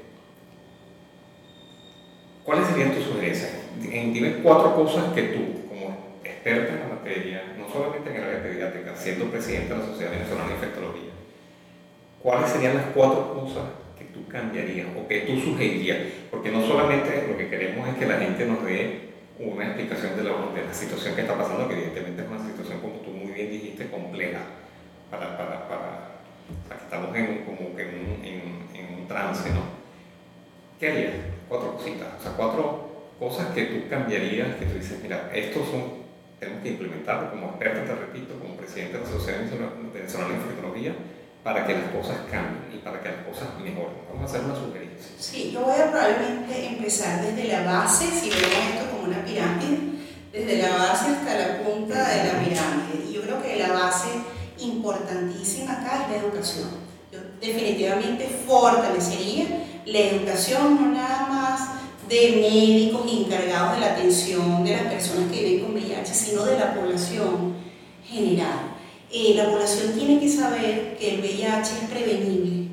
¿Cuáles 2.43 2.67
serían 2.67 2.91
tus 2.93 3.05
sugerencias? 3.05 3.51
Dime 3.79 4.37
cuatro 4.43 4.75
cosas 4.75 5.13
que 5.13 5.23
tú, 5.23 5.67
como 5.67 5.97
experta 6.23 6.73
en 6.73 6.79
la 6.79 6.95
materia, 6.95 7.43
no 7.57 7.71
solamente 7.71 8.09
en 8.09 8.15
el 8.17 8.23
área 8.23 8.43
pediátrica, 8.43 8.95
siendo 8.95 9.25
presidente 9.25 9.73
de 9.73 9.79
la 9.79 9.85
Sociedad 9.85 10.11
Venezolana 10.11 10.49
de 10.49 10.53
Infectología, 10.55 11.11
¿cuáles 12.21 12.49
serían 12.49 12.75
las 12.75 12.85
cuatro 12.93 13.33
cosas 13.33 13.63
que 13.97 14.05
tú 14.05 14.27
cambiarías 14.27 14.87
o 14.97 15.07
que 15.07 15.21
tú 15.21 15.39
sugerirías? 15.39 15.97
Porque 16.29 16.51
no 16.51 16.65
solamente 16.65 17.25
lo 17.27 17.37
que 17.37 17.49
queremos 17.49 17.87
es 17.89 17.95
que 17.95 18.05
la 18.05 18.17
gente 18.17 18.45
nos 18.45 18.63
dé 18.63 19.14
una 19.39 19.65
explicación 19.65 20.15
de 20.15 20.23
la, 20.23 20.31
de 20.53 20.65
la 20.65 20.73
situación 20.73 21.15
que 21.15 21.21
está 21.21 21.37
pasando, 21.37 21.67
que 21.67 21.75
evidentemente 21.75 22.21
es 22.23 22.27
una 22.29 22.45
situación, 22.45 22.79
como 22.79 22.95
tú 22.95 23.11
muy 23.11 23.33
bien 23.33 23.51
dijiste, 23.51 23.89
compleja, 23.89 24.39
para, 25.11 25.37
para, 25.37 25.67
para 25.67 26.15
que 26.69 26.83
estamos 26.83 27.15
en, 27.15 27.43
como 27.43 27.75
que 27.75 27.83
en, 27.83 28.21
en, 28.23 28.67
en, 28.73 28.99
un 28.99 29.07
trance, 29.07 29.49
¿no? 29.49 29.61
¿Qué 30.79 30.89
harías? 30.89 31.13
Cuatro 31.49 31.73
cositas, 31.73 32.07
o 32.19 32.23
sea, 32.23 32.31
cuatro 32.35 33.11
cosas 33.19 33.47
que 33.53 33.65
tú 33.65 33.89
cambiarías, 33.89 34.55
que 34.55 34.65
tú 34.65 34.77
dices, 34.77 34.99
mira, 35.01 35.29
estos 35.33 35.67
son, 35.67 36.05
tenemos 36.39 36.63
que 36.63 36.69
implementarlo 36.69 37.31
como 37.31 37.47
experto, 37.47 37.93
te 37.93 37.95
repito, 37.99 38.39
como 38.39 38.55
presidente 38.55 38.97
de 38.97 39.03
la 39.03 39.09
Sociedad 39.09 39.41
Nacional 39.41 40.29
de 40.29 40.35
Infectología, 40.35 40.95
para 41.43 41.67
que 41.67 41.73
las 41.73 41.91
cosas 41.91 42.17
cambien 42.31 42.73
y 42.73 42.77
para 42.79 42.99
que 43.01 43.09
las 43.09 43.21
cosas 43.27 43.49
mejoren. 43.59 44.01
Vamos 44.09 44.23
a 44.23 44.25
hacer 44.25 44.49
una 44.49 44.55
sugerencia. 44.55 45.13
Sí, 45.19 45.51
yo 45.51 45.61
voy 45.61 45.79
a 45.79 45.91
probablemente 45.91 46.67
empezar 46.67 47.21
desde 47.21 47.47
la 47.47 47.63
base, 47.63 48.05
si 48.05 48.29
vemos 48.29 48.73
esto 48.73 48.94
una 49.07 49.23
pirámide, 49.23 49.77
desde 50.31 50.61
la 50.61 50.75
base 50.75 51.05
hasta 51.11 51.37
la 51.37 51.63
punta 51.63 52.09
de 52.09 52.17
la 52.25 52.39
pirámide. 52.39 53.05
Y 53.09 53.13
yo 53.13 53.21
creo 53.21 53.41
que 53.41 53.55
la 53.57 53.73
base 53.73 54.09
importantísima 54.59 55.73
acá 55.73 56.03
es 56.03 56.11
la 56.11 56.27
educación. 56.27 56.69
Yo 57.11 57.19
definitivamente 57.39 58.27
fortalecería 58.47 59.45
la 59.85 59.99
educación, 59.99 60.75
no 60.75 60.91
nada 60.91 61.27
más 61.27 61.69
de 62.09 62.31
médicos 62.41 63.11
encargados 63.11 63.75
de 63.75 63.81
la 63.81 63.93
atención 63.93 64.63
de 64.63 64.71
las 64.71 64.93
personas 64.93 65.31
que 65.31 65.43
viven 65.43 65.65
con 65.65 65.73
VIH, 65.73 66.13
sino 66.13 66.45
de 66.45 66.59
la 66.59 66.73
población 66.73 67.55
general 68.05 68.75
eh, 69.11 69.33
la 69.35 69.49
población 69.49 69.93
tiene 69.97 70.19
que 70.19 70.27
saber 70.29 70.97
que 70.99 71.15
el 71.15 71.21
VIH 71.21 71.61
es 71.61 71.89
prevenible 71.89 72.67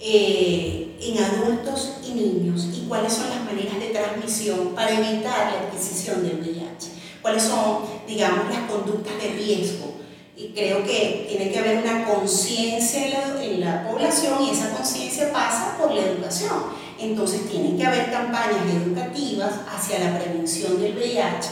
eh, 0.00 0.77
en 1.00 1.22
adultos 1.22 1.98
y 2.04 2.12
niños 2.12 2.66
y 2.74 2.86
cuáles 2.88 3.12
son 3.12 3.30
las 3.30 3.44
maneras 3.44 3.78
de 3.78 3.88
transmisión 3.88 4.74
para 4.74 4.90
evitar 4.90 5.52
la 5.52 5.60
adquisición 5.68 6.22
del 6.22 6.40
VIH, 6.40 6.90
cuáles 7.22 7.42
son, 7.42 7.84
digamos, 8.06 8.48
las 8.50 8.70
conductas 8.70 9.14
de 9.22 9.28
riesgo. 9.30 9.94
Y 10.36 10.50
creo 10.50 10.84
que 10.84 11.26
tiene 11.28 11.50
que 11.50 11.58
haber 11.58 11.78
una 11.78 12.04
conciencia 12.04 13.06
en, 13.40 13.60
la, 13.60 13.88
población 13.88 14.40
y 14.42 14.50
esa 14.50 14.70
conciencia 14.70 15.32
pasa 15.32 15.76
por 15.76 15.92
la 15.92 16.02
educación. 16.02 16.54
Entonces 16.98 17.48
tienen 17.50 17.76
que 17.76 17.84
haber 17.84 18.10
campañas 18.10 18.62
educativas 18.72 19.52
hacia 19.68 19.98
la 19.98 20.18
prevención 20.18 20.80
del 20.80 20.96
VIH, 20.96 21.48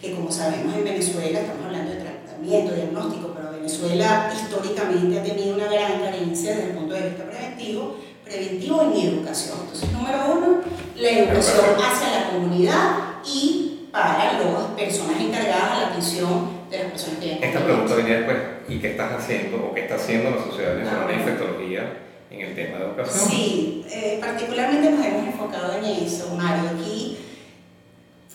que 0.00 0.14
como 0.14 0.30
sabemos 0.30 0.76
en 0.76 0.84
Venezuela 0.84 1.40
estamos 1.40 1.66
hablando 1.66 1.90
de 1.90 1.98
tratamiento, 1.98 2.74
diagnóstico, 2.74 3.34
Venezuela 3.60 4.32
históricamente 4.34 5.20
ha 5.20 5.22
tenido 5.22 5.54
una 5.54 5.66
gran 5.66 6.00
carencia 6.00 6.56
desde 6.56 6.70
el 6.70 6.76
punto 6.76 6.94
de 6.94 7.10
vista 7.10 7.24
preventivo, 7.24 7.96
preventivo 8.30 8.82
en 8.82 8.92
educación. 8.92 9.58
Entonces, 9.62 9.92
número 9.92 10.18
uno, 10.32 10.60
la 10.96 11.10
educación 11.10 11.64
hacia 11.78 12.20
la 12.20 12.30
comunidad 12.30 12.80
y 13.26 13.88
para 13.90 14.38
las 14.38 14.64
personas 14.76 15.20
encargadas 15.20 15.74
de 15.74 15.80
la 15.80 15.88
atención 15.88 16.60
de 16.70 16.78
las 16.78 16.92
personas 16.92 17.18
que 17.18 17.32
Esta 17.32 17.64
pregunta 17.64 17.94
venía 17.96 18.16
después, 18.18 18.38
¿y 18.68 18.78
qué 18.78 18.90
estás 18.92 19.12
haciendo 19.12 19.56
o 19.56 19.74
qué 19.74 19.80
está 19.82 19.96
haciendo 19.96 20.30
la 20.30 20.44
Sociedad 20.44 20.76
Venezolana 20.76 21.08
de 21.08 21.14
Infectología 21.14 21.98
en 22.30 22.40
el 22.40 22.54
tema 22.54 22.78
de 22.78 22.84
educación? 22.84 23.28
Sí, 23.28 23.84
eh, 23.90 24.18
particularmente 24.20 24.90
nos 24.90 25.04
hemos 25.04 25.26
enfocado 25.26 25.74
en 25.74 25.84
eso, 25.84 26.32
Mario. 26.36 26.70
Aquí 26.70 27.18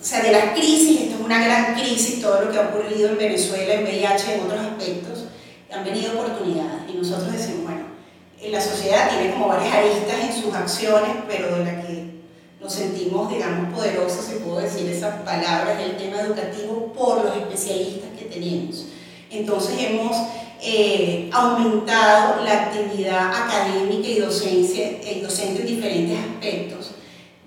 o 0.06 0.08
sea, 0.08 0.22
de 0.22 0.32
la 0.32 0.54
crisis, 0.54 1.02
esto 1.02 1.16
es 1.16 1.22
una 1.22 1.44
gran 1.44 1.74
crisis, 1.74 2.22
todo 2.22 2.44
lo 2.44 2.52
que 2.52 2.60
ha 2.60 2.68
ocurrido 2.68 3.10
en 3.10 3.18
Venezuela, 3.18 3.74
en 3.74 3.86
VIH, 3.86 4.36
en 4.36 4.42
otros 4.42 4.60
aspectos, 4.60 5.25
han 5.74 5.84
venido 5.84 6.14
oportunidades. 6.14 6.82
Y 6.94 6.98
nosotros 6.98 7.32
decimos, 7.32 7.64
bueno, 7.64 7.85
la 8.50 8.62
sociedad 8.62 9.10
tiene 9.10 9.34
como 9.34 9.48
varias 9.48 9.74
aristas 9.74 10.15
en 10.24 10.44
sus 10.44 10.54
acciones, 10.54 11.12
pero 11.27 11.58
de 11.58 11.65
la 11.65 11.82
que 11.82 12.15
nos 12.62 12.74
sentimos, 12.74 13.30
digamos, 13.30 13.74
poderosos, 13.74 14.25
si 14.25 14.36
puedo 14.36 14.60
decir 14.60 14.89
esas 14.89 15.22
palabras, 15.22 15.80
el 15.82 15.98
tema 15.98 16.22
educativo 16.22 16.94
por 16.94 17.24
los 17.24 17.38
especialistas 17.38 18.10
que 18.18 18.25
tenemos. 18.25 18.88
Entonces 19.30 19.75
hemos 19.80 20.15
eh, 20.62 21.30
aumentado 21.34 22.44
la 22.44 22.63
actividad 22.63 23.32
académica 23.34 24.08
y 24.08 24.20
docencia, 24.20 24.92
y 25.12 25.22
docente 25.22 25.62
en 25.62 25.68
diferentes 25.68 26.18
aspectos 26.18 26.92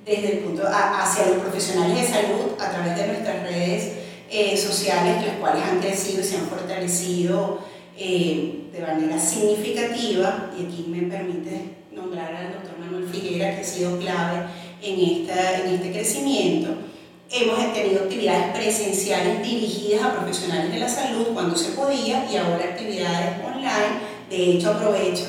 desde 0.04 0.32
el 0.32 0.38
punto 0.38 0.62
hacia 0.66 1.26
los 1.26 1.38
profesionales 1.38 2.00
de 2.00 2.06
salud 2.06 2.52
a 2.58 2.70
través 2.70 2.96
de 2.96 3.06
nuestras 3.08 3.42
redes 3.42 3.92
eh, 4.30 4.56
sociales, 4.56 5.26
las 5.26 5.36
cuales 5.36 5.62
han 5.64 5.80
crecido 5.80 6.20
y 6.20 6.24
se 6.24 6.36
han 6.36 6.46
fortalecido 6.46 7.58
eh, 7.96 8.67
de 8.78 8.86
manera 8.86 9.18
significativa. 9.18 10.50
Y 10.58 10.66
aquí 10.66 10.86
me 10.88 11.02
permite 11.02 11.76
nombrar 11.92 12.34
al 12.34 12.52
doctor 12.52 12.78
Manuel 12.78 13.08
Figuera, 13.08 13.54
que 13.54 13.62
ha 13.62 13.64
sido 13.64 13.98
clave 13.98 14.46
en, 14.82 15.00
esta, 15.00 15.60
en 15.60 15.74
este 15.74 15.92
crecimiento. 15.92 16.70
Hemos 17.30 17.74
tenido 17.74 18.04
actividades 18.04 18.56
presenciales 18.56 19.42
dirigidas 19.42 20.02
a 20.02 20.14
profesionales 20.14 20.72
de 20.72 20.78
la 20.78 20.88
salud 20.88 21.26
cuando 21.34 21.56
se 21.56 21.72
podía 21.72 22.26
y 22.30 22.36
ahora 22.36 22.64
actividades 22.64 23.44
online. 23.44 24.08
De 24.30 24.52
hecho, 24.52 24.70
aprovecho 24.70 25.24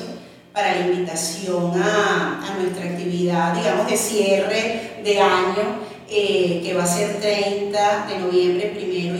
para 0.52 0.76
la 0.76 0.86
invitación 0.86 1.72
a, 1.80 2.40
a, 2.42 2.58
nuestra 2.58 2.84
actividad, 2.86 3.54
digamos, 3.54 3.86
de 3.88 3.96
cierre 3.96 5.00
de 5.04 5.20
año, 5.20 5.90
eh, 6.08 6.60
que 6.64 6.74
va 6.74 6.84
a 6.84 6.86
ser 6.86 7.20
30 7.20 8.06
de 8.08 8.18
noviembre, 8.18 8.72
primero 8.74 9.16
y 9.16 9.19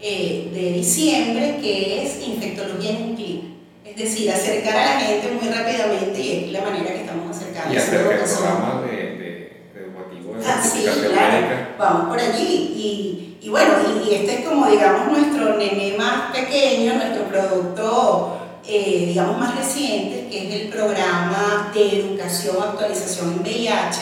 eh, 0.00 0.50
de 0.52 0.72
diciembre, 0.72 1.58
que 1.60 2.04
es 2.04 2.26
infectología 2.26 2.90
en 2.90 3.02
un 3.02 3.16
clic. 3.16 3.42
Es 3.84 3.96
decir, 3.96 4.30
acercar 4.30 4.76
a 4.76 4.94
la 4.94 5.00
gente 5.00 5.38
muy 5.40 5.52
rápidamente 5.52 6.20
y 6.20 6.44
es 6.46 6.52
la 6.52 6.62
manera 6.62 6.92
que 6.92 7.00
estamos 7.02 7.36
acercando. 7.36 7.72
Y 7.72 7.76
hacer 7.76 8.00
el 8.00 8.18
programa 8.18 8.82
de, 8.82 8.96
de, 8.96 9.80
educativo 9.80 10.34
de 10.34 10.46
ah, 10.46 10.62
sí, 10.62 10.82
claro. 10.82 11.46
Vamos 11.78 12.08
por 12.08 12.18
allí 12.18 12.72
y, 12.74 13.38
y 13.40 13.48
bueno, 13.50 13.74
y, 14.04 14.14
este 14.14 14.40
es 14.40 14.48
como, 14.48 14.66
digamos, 14.66 15.16
nuestro 15.16 15.56
nene 15.58 15.96
más 15.96 16.32
pequeño, 16.32 16.94
nuestro 16.94 17.24
producto, 17.24 18.40
eh, 18.66 19.04
digamos, 19.08 19.38
más 19.38 19.54
reciente, 19.54 20.28
que 20.30 20.48
es 20.48 20.62
el 20.62 20.68
programa 20.70 21.70
de 21.74 22.00
educación, 22.00 22.56
actualización 22.62 23.34
en 23.34 23.40
VIH, 23.42 24.00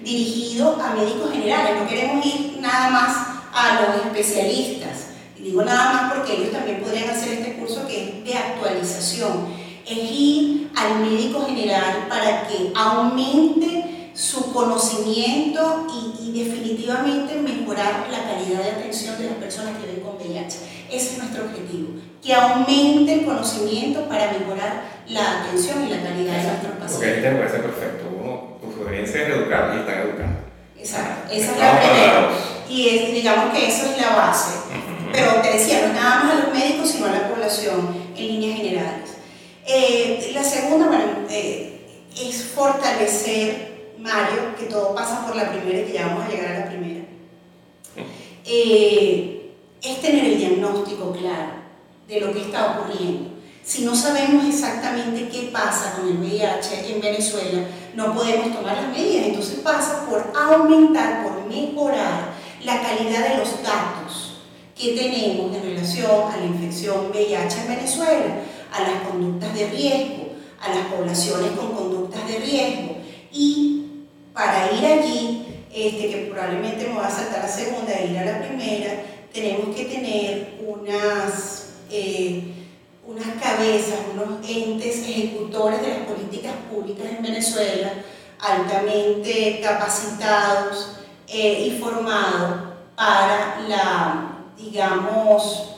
dirigido 0.00 0.80
a 0.80 0.94
médicos 0.94 1.32
generales. 1.32 1.80
No 1.80 1.88
queremos 1.88 2.24
ir 2.24 2.58
nada 2.60 2.90
más 2.90 3.16
a 3.52 3.80
los 3.80 4.06
especialistas. 4.06 5.03
Digo 5.44 5.62
nada 5.62 5.92
más 5.92 6.12
porque 6.14 6.38
ellos 6.38 6.52
también 6.52 6.80
podrían 6.80 7.10
hacer 7.10 7.34
este 7.34 7.52
curso 7.56 7.86
que 7.86 8.02
es 8.02 8.24
de 8.24 8.34
actualización. 8.34 9.46
Es 9.86 10.10
ir 10.10 10.70
al 10.74 11.00
médico 11.00 11.44
general 11.46 12.06
para 12.08 12.48
que 12.48 12.72
aumente 12.74 14.10
su 14.14 14.52
conocimiento 14.54 15.86
y, 15.92 16.14
definitivamente 16.34 17.36
mejorar 17.36 18.08
la 18.10 18.24
calidad 18.24 18.60
de 18.64 18.70
atención 18.70 19.16
de 19.18 19.26
las 19.26 19.34
personas 19.36 19.74
que 19.78 19.86
ven 19.86 20.00
con 20.00 20.16
VIH. 20.16 20.58
Ese 20.90 21.12
es 21.12 21.18
nuestro 21.18 21.44
objetivo, 21.44 21.90
que 22.20 22.34
aumente 22.34 23.14
el 23.14 23.24
conocimiento 23.24 24.08
para 24.08 24.32
mejorar 24.32 24.82
la 25.06 25.42
atención 25.42 25.86
y 25.86 25.90
la 25.90 26.02
calidad 26.02 26.36
de 26.36 26.42
nuestros 26.42 26.72
pacientes. 26.72 26.92
Porque 26.92 27.14
este 27.14 27.30
me 27.30 27.38
parece 27.38 27.58
perfecto. 27.58 28.04
Uno, 28.20 28.58
tu 28.60 28.76
sugerencia 28.76 29.22
es 29.22 29.28
educar 29.28 29.72
y 29.76 29.78
están 29.78 30.08
educando. 30.08 30.38
Exacto, 30.76 31.32
esa 31.32 31.52
es 31.52 31.58
la 31.58 31.80
primera. 31.80 32.30
Y 32.68 32.88
es, 32.88 33.14
digamos 33.14 33.56
que 33.56 33.68
eso 33.68 33.86
es 33.92 34.00
la 34.00 34.16
base. 34.16 34.63
Pero 35.14 35.40
te 35.42 35.52
decía, 35.52 35.86
no 35.86 35.94
nada 35.94 36.24
más 36.24 36.32
a 36.32 36.40
los 36.40 36.52
médicos, 36.52 36.90
sino 36.90 37.06
a 37.06 37.12
la 37.12 37.28
población 37.28 37.94
en 38.16 38.26
líneas 38.26 38.56
generales. 38.56 39.10
Eh, 39.64 40.32
la 40.34 40.42
segunda, 40.42 40.88
bueno, 40.88 41.04
eh, 41.30 41.86
es 42.20 42.46
fortalecer 42.46 43.92
Mario, 43.98 44.56
que 44.58 44.66
todo 44.66 44.92
pasa 44.92 45.24
por 45.24 45.36
la 45.36 45.52
primera 45.52 45.78
y 45.78 45.84
que 45.84 45.92
ya 45.92 46.08
vamos 46.08 46.24
a 46.24 46.28
llegar 46.28 46.56
a 46.56 46.58
la 46.60 46.66
primera, 46.66 47.04
eh, 48.44 49.52
es 49.80 50.02
tener 50.02 50.24
el 50.24 50.38
diagnóstico 50.38 51.12
claro 51.12 51.62
de 52.08 52.20
lo 52.20 52.32
que 52.32 52.42
está 52.42 52.72
ocurriendo. 52.72 53.30
Si 53.62 53.84
no 53.84 53.94
sabemos 53.94 54.44
exactamente 54.46 55.28
qué 55.28 55.48
pasa 55.52 55.94
con 55.94 56.08
el 56.08 56.18
VIH 56.18 56.92
en 56.92 57.00
Venezuela, 57.00 57.66
no 57.94 58.12
podemos 58.14 58.52
tomar 58.52 58.76
las 58.76 58.88
medidas. 58.88 59.26
Entonces 59.26 59.60
pasa 59.60 60.04
por 60.10 60.32
aumentar, 60.36 61.22
por 61.22 61.46
mejorar 61.46 62.32
la 62.62 62.82
calidad 62.82 63.28
de 63.28 63.38
los 63.38 63.62
datos 63.62 64.23
que 64.74 64.92
tenemos 64.92 65.54
en 65.54 65.62
relación 65.62 66.32
a 66.32 66.36
la 66.36 66.44
infección 66.44 67.10
VIH 67.10 67.60
en 67.62 67.68
Venezuela, 67.68 68.34
a 68.72 68.82
las 68.82 69.08
conductas 69.08 69.54
de 69.54 69.70
riesgo, 69.70 70.28
a 70.60 70.68
las 70.68 70.86
poblaciones 70.86 71.52
con 71.52 71.72
conductas 71.72 72.26
de 72.26 72.38
riesgo. 72.38 72.96
Y 73.32 74.06
para 74.32 74.72
ir 74.72 74.84
allí, 74.84 75.46
este, 75.72 76.10
que 76.10 76.28
probablemente 76.30 76.88
me 76.88 76.96
va 76.96 77.06
a 77.06 77.10
saltar 77.10 77.42
la 77.42 77.48
segunda 77.48 77.92
e 77.92 78.10
ir 78.10 78.18
a 78.18 78.24
la 78.24 78.40
primera, 78.40 79.02
tenemos 79.32 79.74
que 79.74 79.84
tener 79.84 80.60
unas, 80.66 81.74
eh, 81.90 82.42
unas 83.06 83.26
cabezas, 83.42 83.98
unos 84.12 84.48
entes 84.48 85.08
ejecutores 85.08 85.80
de 85.82 85.88
las 85.88 85.98
políticas 85.98 86.52
públicas 86.70 87.06
en 87.16 87.22
Venezuela, 87.22 87.92
altamente 88.40 89.60
capacitados 89.62 90.96
eh, 91.28 91.66
y 91.68 91.78
formados 91.80 92.74
para 92.96 93.60
la, 93.68 94.33
digamos, 94.64 95.70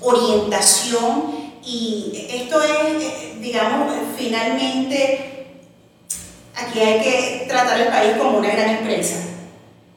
orientación 0.00 1.52
y 1.64 2.26
esto 2.30 2.62
es, 2.62 3.02
eh, 3.02 3.36
digamos, 3.40 3.92
finalmente 4.16 5.30
Aquí 6.60 6.78
hay 6.80 7.00
que 7.00 7.46
tratar 7.48 7.80
el 7.80 7.88
país 7.88 8.12
como 8.18 8.38
una 8.38 8.50
gran 8.50 8.70
empresa. 8.70 9.16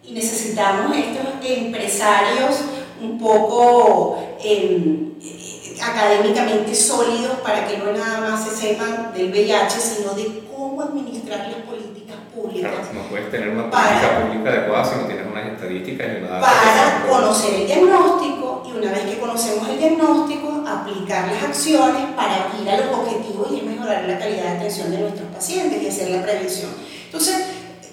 Y 0.04 0.14
necesitamos 0.14 0.96
estos 0.96 1.46
empresarios 1.46 2.56
un 3.02 3.20
poco 3.20 4.18
em, 4.42 5.14
eh, 5.22 5.78
académicamente 5.82 6.74
sólidos 6.74 7.40
para 7.40 7.68
que 7.68 7.78
no 7.78 7.92
nada 7.92 8.22
más 8.22 8.48
se 8.48 8.56
sepan 8.56 9.14
del 9.14 9.32
VIH, 9.32 9.80
sino 9.80 10.14
de 10.14 10.44
cómo 10.56 10.82
administrar 10.82 11.48
las 11.50 11.62
políticas 11.64 11.93
públicas. 12.36 12.72
Claro, 12.72 12.94
no 12.94 13.10
puedes 13.10 13.32
tener 13.32 13.50
una 13.50 13.70
política 13.70 14.22
pública 14.22 14.50
adecuada 14.50 14.86
si 14.86 14.96
no 14.98 15.06
tienes 15.06 15.28
unas 15.28 15.46
estadísticas 15.54 16.22
nada. 16.22 16.42
Para 16.42 17.08
conocer 17.10 17.54
el 17.54 17.68
diagnóstico 17.68 18.64
y 18.68 18.78
una 18.78 18.92
vez 18.92 19.04
que 19.04 19.20
conocemos 19.20 19.70
el 19.70 19.78
diagnóstico, 19.78 20.64
aplicar 20.68 21.32
las 21.32 21.44
acciones 21.44 22.04
para 22.16 22.50
ir 22.62 22.70
a 22.70 22.78
los 22.78 22.98
objetivos 22.98 23.52
y 23.52 23.62
mejorar 23.62 24.06
la 24.06 24.20
calidad 24.20 24.44
de 24.44 24.58
atención 24.58 24.92
de 24.92 24.98
nuestros 25.00 25.28
pacientes 25.30 25.82
y 25.82 25.88
hacer 25.88 26.10
la 26.10 26.22
prevención. 26.22 26.72
Entonces, 27.06 27.36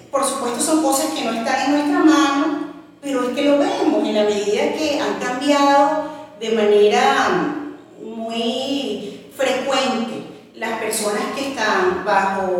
por 0.09 0.25
supuesto 0.25 0.59
son 0.59 0.83
cosas 0.83 1.11
que 1.11 1.23
no 1.23 1.31
están 1.33 1.65
en 1.65 1.71
nuestra 1.71 1.99
mano, 1.99 2.73
pero 3.01 3.23
es 3.23 3.29
que 3.35 3.43
lo 3.43 3.57
vemos 3.57 4.07
en 4.07 4.15
la 4.15 4.23
medida 4.23 4.73
que 4.73 4.99
han 4.99 5.19
cambiado 5.19 6.03
de 6.39 6.49
manera 6.51 7.55
muy 8.03 9.21
frecuente 9.35 10.21
las 10.55 10.79
personas 10.79 11.23
que 11.35 11.49
están 11.49 12.03
bajo, 12.05 12.57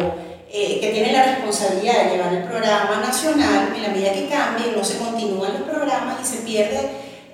eh, 0.54 0.80
que 0.82 0.90
tienen 0.90 1.14
la 1.14 1.24
responsabilidad 1.24 2.04
de 2.04 2.12
llevar 2.12 2.34
el 2.34 2.44
programa 2.44 3.00
nacional, 3.00 3.74
en 3.74 3.82
la 3.82 3.88
medida 3.90 4.14
que 4.14 4.28
cambien, 4.28 4.76
no 4.76 4.84
se 4.84 4.98
continúan 4.98 5.54
los 5.54 5.62
programas 5.62 6.20
y 6.22 6.26
se 6.26 6.42
pierde 6.44 6.90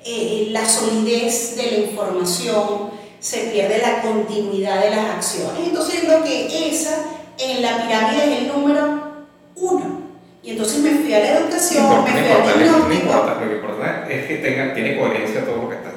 eh, 0.05 0.49
la 0.51 0.63
solidez 0.63 1.55
de 1.55 1.71
la 1.71 1.77
información, 1.79 2.91
se 3.19 3.49
pierde 3.51 3.79
la 3.79 4.01
continuidad 4.01 4.83
de 4.83 4.91
las 4.91 5.15
acciones. 5.15 5.67
Entonces 5.67 6.01
yo 6.01 6.07
creo 6.07 6.23
que 6.23 6.69
esa 6.69 7.05
en 7.39 7.61
la 7.61 7.81
pirámide 7.81 8.23
es 8.23 8.39
el 8.39 8.47
número 8.49 9.25
uno. 9.55 9.97
Y 10.43 10.51
entonces 10.51 10.79
me 10.79 10.91
fui 10.91 11.13
a 11.13 11.19
la 11.19 11.39
educación, 11.39 12.03
me 12.03 12.11
fui 12.11 12.19
al 12.19 12.43
diagnóstico. 12.43 13.13
Lo 13.13 13.49
que 13.49 13.55
importa 13.55 14.07
es 14.09 14.27
que 14.27 14.37
tenga, 14.37 14.73
tiene 14.73 14.97
coherencia 14.97 15.43
todo 15.43 15.63
lo 15.63 15.69
que 15.69 15.75
diciendo. 15.75 15.96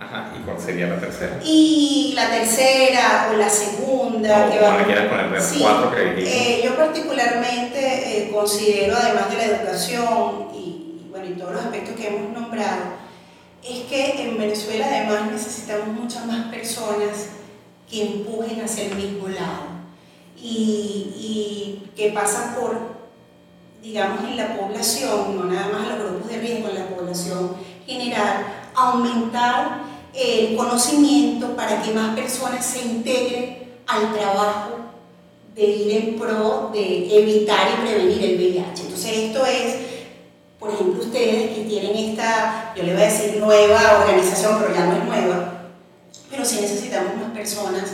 Ajá, 0.00 0.32
¿y 0.34 0.42
cuál 0.44 0.58
sería 0.58 0.86
la 0.86 0.98
tercera? 0.98 1.38
Y 1.44 2.14
la 2.16 2.30
tercera 2.30 3.28
o 3.30 3.36
la 3.36 3.50
segunda. 3.50 4.50
que 4.50 4.58
va, 4.58 4.78
poner 4.78 5.42
sí, 5.42 5.58
cuatro 5.60 5.94
que 5.94 6.24
eh, 6.24 6.62
Yo 6.64 6.74
particularmente 6.74 7.78
eh, 7.78 8.30
considero, 8.32 8.96
además 8.96 9.30
de 9.30 9.36
la 9.36 9.44
educación 9.44 10.48
y, 10.54 11.06
bueno, 11.10 11.26
y 11.26 11.34
todos 11.34 11.52
los 11.52 11.64
aspectos 11.64 11.96
que 11.96 12.08
hemos 12.08 12.32
nombrado, 12.32 12.94
es 13.62 13.80
que 13.90 14.22
en 14.22 14.38
Venezuela 14.38 14.86
además 14.88 15.30
necesitamos 15.32 15.88
muchas 15.88 16.24
más 16.24 16.46
personas 16.46 17.28
que 17.90 18.02
empujen 18.02 18.64
hacia 18.64 18.86
el 18.86 18.94
mismo 18.94 19.28
lado 19.28 19.66
y, 20.34 21.12
y 21.14 21.90
que 21.94 22.08
pasan 22.12 22.54
por, 22.54 22.78
digamos, 23.82 24.24
en 24.24 24.38
la 24.38 24.56
población, 24.56 25.36
no 25.36 25.44
nada 25.44 25.68
más 25.68 25.90
a 25.90 25.96
los 25.96 26.10
grupos 26.10 26.30
de 26.30 26.38
riesgo, 26.38 26.70
en 26.70 26.74
la 26.76 26.86
población 26.86 27.54
general, 27.86 28.46
aumentar 28.74 29.89
el 30.14 30.56
conocimiento 30.56 31.54
para 31.56 31.82
que 31.82 31.92
más 31.92 32.14
personas 32.14 32.64
se 32.64 32.82
integren 32.82 33.70
al 33.86 34.12
trabajo 34.12 34.76
de 35.54 35.62
ir 35.62 35.96
en 35.96 36.18
pro 36.18 36.70
de 36.72 37.18
evitar 37.18 37.68
y 37.78 37.86
prevenir 37.86 38.24
el 38.24 38.36
VIH. 38.36 38.82
Entonces 38.82 39.16
esto 39.16 39.44
es, 39.46 39.74
por 40.58 40.70
ejemplo, 40.70 41.02
ustedes 41.02 41.56
que 41.56 41.64
tienen 41.64 42.10
esta, 42.10 42.72
yo 42.76 42.82
le 42.82 42.94
voy 42.94 43.02
a 43.02 43.06
decir 43.06 43.36
nueva 43.38 44.00
organización, 44.00 44.58
pero 44.60 44.74
ya 44.74 44.86
no 44.86 44.96
es 44.96 45.04
nueva, 45.04 45.62
pero 46.30 46.44
sí 46.44 46.58
necesitamos 46.60 47.16
más 47.16 47.30
personas 47.32 47.84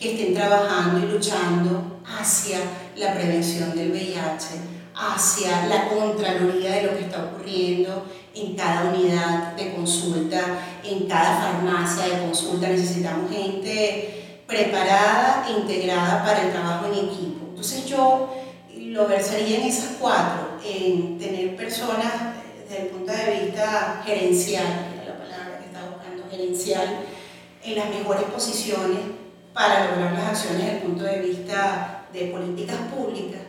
que 0.00 0.12
estén 0.12 0.34
trabajando 0.34 1.06
y 1.06 1.10
luchando 1.12 2.00
hacia 2.04 2.58
la 2.96 3.14
prevención 3.14 3.74
del 3.74 3.90
VIH, 3.90 4.46
hacia 4.94 5.66
la 5.66 5.88
contraloría 5.88 6.72
de 6.72 6.82
lo 6.82 6.96
que 6.96 7.04
está 7.04 7.24
ocurriendo 7.24 8.04
en 8.36 8.54
cada 8.54 8.90
unidad 8.90 9.52
de 9.56 9.74
consulta, 9.74 10.40
en 10.84 11.06
cada 11.06 11.36
farmacia 11.40 12.04
de 12.04 12.22
consulta. 12.22 12.68
Necesitamos 12.68 13.30
gente 13.30 14.42
preparada 14.46 15.46
e 15.48 15.60
integrada 15.60 16.24
para 16.24 16.42
el 16.42 16.52
trabajo 16.52 16.86
en 16.86 17.06
equipo. 17.06 17.46
Entonces 17.48 17.86
yo 17.86 18.34
lo 18.76 19.06
versaría 19.08 19.58
en 19.58 19.66
esas 19.66 19.96
cuatro, 19.98 20.58
en 20.64 21.18
tener 21.18 21.56
personas 21.56 22.12
desde 22.62 22.82
el 22.82 22.88
punto 22.88 23.12
de 23.12 23.44
vista 23.44 24.02
gerencial, 24.04 24.66
era 24.94 25.14
la 25.14 25.18
palabra 25.18 25.58
que 25.58 25.66
estaba 25.66 25.90
buscando, 25.90 26.24
gerencial, 26.30 27.00
en 27.62 27.76
las 27.76 27.88
mejores 27.88 28.24
posiciones 28.24 28.98
para 29.52 29.90
lograr 29.90 30.12
las 30.12 30.28
acciones 30.28 30.64
desde 30.64 30.76
el 30.76 30.82
punto 30.82 31.04
de 31.04 31.20
vista 31.20 32.06
de 32.12 32.26
políticas 32.26 32.76
públicas, 32.94 33.40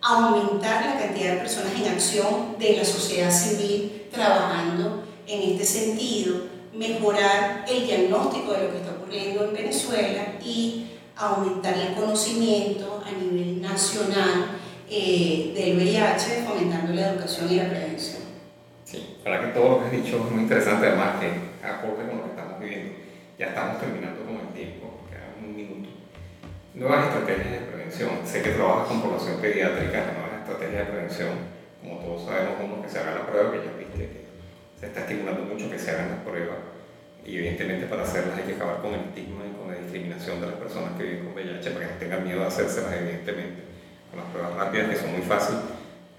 aumentar 0.00 0.86
la 0.86 0.98
cantidad 0.98 1.34
de 1.34 1.40
personas 1.40 1.72
en 1.74 1.92
acción 1.92 2.56
de 2.58 2.76
la 2.76 2.84
sociedad 2.84 3.30
civil 3.30 3.93
trabajando 4.14 5.04
en 5.26 5.52
este 5.52 5.64
sentido, 5.64 6.36
mejorar 6.72 7.64
el 7.68 7.86
diagnóstico 7.86 8.52
de 8.52 8.64
lo 8.64 8.70
que 8.70 8.78
está 8.78 8.92
ocurriendo 8.92 9.44
en 9.44 9.54
Venezuela 9.54 10.22
y 10.42 10.90
aumentar 11.16 11.74
el 11.76 11.94
conocimiento 11.94 13.02
a 13.06 13.12
nivel 13.12 13.62
nacional 13.62 14.58
eh, 14.90 15.52
del 15.54 15.76
VIH, 15.76 16.44
fomentando 16.46 16.92
la 16.92 17.10
educación 17.10 17.50
y 17.50 17.56
la 17.56 17.68
prevención. 17.68 18.22
Sí, 18.84 19.16
para 19.24 19.40
que 19.40 19.46
todo 19.48 19.68
lo 19.68 19.78
que 19.80 19.84
has 19.86 20.04
dicho 20.04 20.16
es 20.16 20.30
muy 20.30 20.42
interesante, 20.42 20.86
además 20.86 21.20
que 21.20 21.66
acorde 21.66 22.06
con 22.06 22.18
lo 22.18 22.24
que 22.24 22.30
estamos 22.30 22.60
viviendo. 22.60 22.94
Ya 23.38 23.46
estamos 23.46 23.80
terminando 23.80 24.24
con 24.24 24.36
el 24.36 24.48
tiempo, 24.54 25.00
queda 25.10 25.34
un 25.40 25.56
minuto. 25.56 25.88
Nuevas 26.74 27.06
estrategias 27.06 27.50
de 27.52 27.58
prevención. 27.58 28.10
Sé 28.24 28.42
que 28.42 28.50
trabajas 28.50 28.88
con 28.88 29.02
población 29.02 29.40
pediátrica, 29.40 30.12
nuevas 30.12 30.42
estrategias 30.42 30.86
de 30.86 30.92
prevención. 30.92 31.28
Sabemos, 32.18 32.54
uno 32.62 32.82
que 32.82 32.88
se 32.88 32.98
haga 32.98 33.14
la 33.14 33.26
prueba, 33.26 33.52
que 33.52 33.58
ya 33.58 33.72
viste 33.78 33.98
que 33.98 34.24
se 34.78 34.86
está 34.86 35.00
estimulando 35.00 35.42
mucho 35.42 35.70
que 35.70 35.78
se 35.78 35.90
hagan 35.90 36.10
las 36.10 36.20
pruebas. 36.20 36.58
Y 37.24 37.36
evidentemente 37.38 37.86
para 37.86 38.02
hacerlas 38.02 38.36
hay 38.36 38.44
que 38.44 38.54
acabar 38.54 38.82
con 38.82 38.92
el 38.92 39.00
estigma 39.00 39.44
y 39.46 39.56
con 39.56 39.72
la 39.72 39.80
discriminación 39.80 40.40
de 40.40 40.46
las 40.48 40.56
personas 40.56 40.92
que 40.98 41.04
viven 41.04 41.24
con 41.24 41.34
VIH 41.34 41.70
para 41.70 41.86
que 41.86 41.92
no 41.92 41.98
tengan 41.98 42.24
miedo 42.24 42.44
a 42.44 42.48
hacérselas 42.48 42.92
evidentemente. 42.92 43.62
Con 44.10 44.20
las 44.20 44.28
pruebas 44.30 44.54
rápidas 44.54 44.90
que 44.90 44.96
son 44.96 45.12
muy 45.12 45.22
fáciles 45.22 45.62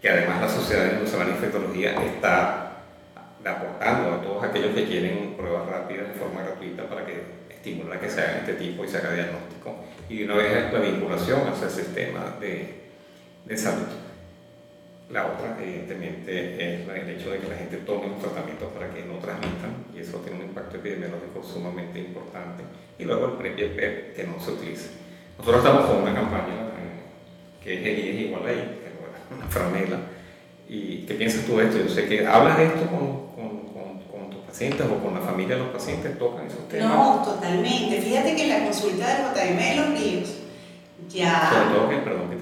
que 0.05 0.11
además 0.11 0.39
la 0.39 0.49
Sociedad 0.49 0.91
Venezolana 0.91 1.31
de 1.31 1.35
Infectología 1.37 1.95
está 2.03 2.73
aportando 3.43 4.13
a 4.13 4.21
todos 4.21 4.43
aquellos 4.43 4.75
que 4.75 4.85
quieren 4.85 5.33
pruebas 5.35 5.67
rápidas 5.67 6.09
de 6.09 6.13
forma 6.13 6.43
gratuita 6.43 6.87
para 6.87 7.03
que 7.07 7.23
estimulen 7.49 7.97
a 7.97 7.99
que 7.99 8.07
se 8.07 8.21
hagan 8.21 8.37
este 8.37 8.53
tipo 8.53 8.85
y 8.85 8.87
se 8.87 8.97
haga 8.97 9.13
diagnóstico. 9.13 9.83
Y 10.07 10.19
de 10.19 10.25
una 10.25 10.35
vez 10.35 10.71
la 10.71 10.79
vinculación 10.79 11.47
hacia 11.47 11.65
el 11.65 11.73
sistema 11.73 12.35
de, 12.39 12.83
de 13.45 13.57
salud. 13.57 13.87
La 15.09 15.27
otra, 15.27 15.55
evidentemente, 15.61 16.81
es 16.81 16.87
el 16.87 17.09
hecho 17.09 17.31
de 17.31 17.39
que 17.39 17.47
la 17.47 17.55
gente 17.55 17.77
tome 17.77 18.07
los 18.07 18.19
tratamientos 18.19 18.71
para 18.73 18.89
que 18.89 19.05
no 19.05 19.19
transmitan, 19.19 19.85
y 19.93 19.99
eso 19.99 20.17
tiene 20.19 20.39
un 20.39 20.45
impacto 20.45 20.77
epidemiológico 20.77 21.43
sumamente 21.43 21.99
importante. 21.99 22.63
Y 22.97 23.03
luego 23.03 23.27
el 23.27 23.31
PrEP 23.33 24.15
que 24.15 24.23
no 24.23 24.39
se 24.43 24.51
utilice. 24.51 24.89
Nosotros 25.37 25.63
estamos 25.63 25.85
con 25.85 26.01
una 26.01 26.13
campaña 26.15 26.53
eh, 26.53 27.63
que 27.63 27.73
es 27.73 27.99
el 27.99 28.21
igual 28.21 28.47
ahí, 28.47 28.79
que 28.81 28.87
es 28.87 29.37
una 29.37 29.47
franela. 29.47 29.99
¿Y 30.67 31.05
qué 31.05 31.13
piensas 31.13 31.45
tú 31.45 31.57
de 31.57 31.65
esto? 31.65 31.77
Yo 31.77 31.89
sé 31.89 32.07
que 32.07 32.25
hablas 32.25 32.57
de 32.57 32.65
esto 32.65 32.89
con, 32.89 33.27
con, 33.35 33.99
con, 34.09 34.29
tus 34.31 34.41
pacientes 34.41 34.87
o 34.87 35.03
con 35.03 35.13
la 35.13 35.21
familia 35.21 35.55
de 35.55 35.63
los 35.63 35.71
pacientes, 35.71 36.17
tocan 36.17 36.47
esos 36.47 36.67
temas. 36.67 36.89
No, 36.89 37.21
totalmente. 37.23 38.01
Fíjate 38.01 38.35
que 38.35 38.43
en 38.43 38.49
la 38.49 38.63
consulta 38.63 39.05
de 39.07 39.23
JM 39.23 39.57
de 39.57 39.75
los 39.75 39.99
Ríos, 39.99 40.37
ya. 41.09 41.49
Sobre 41.51 41.77
todo 41.77 41.89
que, 41.89 41.97
perdón 41.97 42.34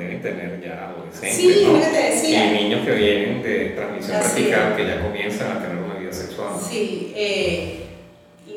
deben 0.00 0.22
tener 0.22 0.60
ya 0.62 0.88
adolescentes. 0.88 1.36
Sí, 1.36 1.64
¿no? 1.66 2.58
Y 2.58 2.62
niños 2.62 2.86
que 2.86 2.92
vienen 2.92 3.42
de 3.42 3.70
transmisión 3.70 4.20
vertical, 4.20 4.76
que 4.76 4.86
ya 4.86 5.02
comienzan 5.02 5.56
a 5.56 5.62
tener 5.62 5.76
una 5.76 5.94
vida 5.94 6.12
sexual. 6.12 6.54
Sí, 6.68 7.12
eh, 7.14 7.86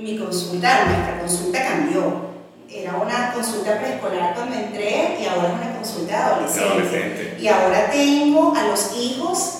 mi 0.01 0.17
consulta, 0.17 0.85
nuestra 0.85 1.19
consulta 1.19 1.63
cambió. 1.63 2.33
Era 2.69 2.95
una 2.95 3.31
consulta 3.33 3.79
preescolar 3.79 4.33
cuando 4.33 4.55
entré 4.55 5.17
y 5.21 5.25
ahora 5.25 5.49
es 5.49 5.53
una 5.53 5.75
consulta 5.77 6.27
adolescente. 6.27 6.69
adolescente. 6.69 7.37
Y 7.39 7.47
ahora 7.47 7.91
tengo 7.91 8.55
a 8.55 8.67
los 8.67 8.97
hijos 8.97 9.59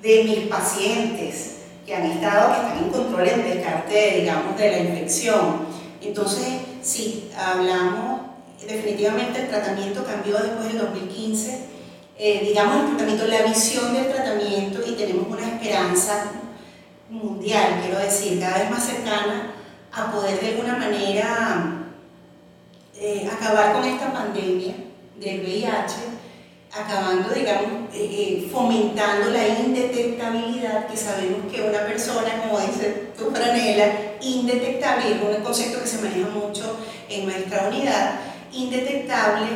de 0.00 0.24
mis 0.24 0.38
pacientes 0.46 1.56
que 1.84 1.94
han 1.94 2.06
estado, 2.06 2.52
que 2.52 2.60
están 2.60 2.84
en 2.84 2.90
control 2.90 3.28
en 3.28 3.44
descarte, 3.44 4.20
digamos, 4.20 4.56
de 4.56 4.70
la 4.70 4.78
infección. 4.78 5.66
Entonces, 6.00 6.46
sí, 6.82 7.30
hablamos 7.36 8.21
definitivamente 8.66 9.42
el 9.42 9.48
tratamiento 9.48 10.04
cambió 10.04 10.38
después 10.38 10.68
del 10.68 10.78
2015, 10.78 11.66
eh, 12.18 12.40
digamos 12.46 12.76
el 12.76 12.96
tratamiento, 12.96 13.26
la 13.26 13.42
visión 13.42 13.94
del 13.94 14.12
tratamiento 14.12 14.80
y 14.86 14.92
tenemos 14.92 15.26
una 15.28 15.46
esperanza 15.46 16.32
mundial, 17.08 17.80
quiero 17.82 17.98
decir, 17.98 18.40
cada 18.40 18.58
vez 18.58 18.70
más 18.70 18.84
cercana 18.84 19.54
a 19.92 20.10
poder 20.10 20.40
de 20.40 20.48
alguna 20.48 20.76
manera 20.76 21.82
eh, 22.98 23.28
acabar 23.30 23.74
con 23.74 23.84
esta 23.84 24.12
pandemia 24.12 24.74
del 25.18 25.40
VIH, 25.40 25.94
acabando, 26.72 27.28
digamos, 27.34 27.92
eh, 27.92 28.48
fomentando 28.50 29.30
la 29.30 29.46
indetectabilidad, 29.46 30.86
que 30.86 30.96
sabemos 30.96 31.52
que 31.52 31.60
una 31.62 31.80
persona, 31.80 32.42
como 32.42 32.60
dice 32.60 33.08
tu 33.18 33.30
franela, 33.30 33.92
indetectable, 34.22 35.16
es 35.16 35.36
un 35.36 35.42
concepto 35.42 35.80
que 35.80 35.86
se 35.86 36.00
maneja 36.00 36.28
mucho 36.30 36.78
en 37.10 37.26
nuestra 37.26 37.68
unidad, 37.68 38.20
indetectable 38.52 39.48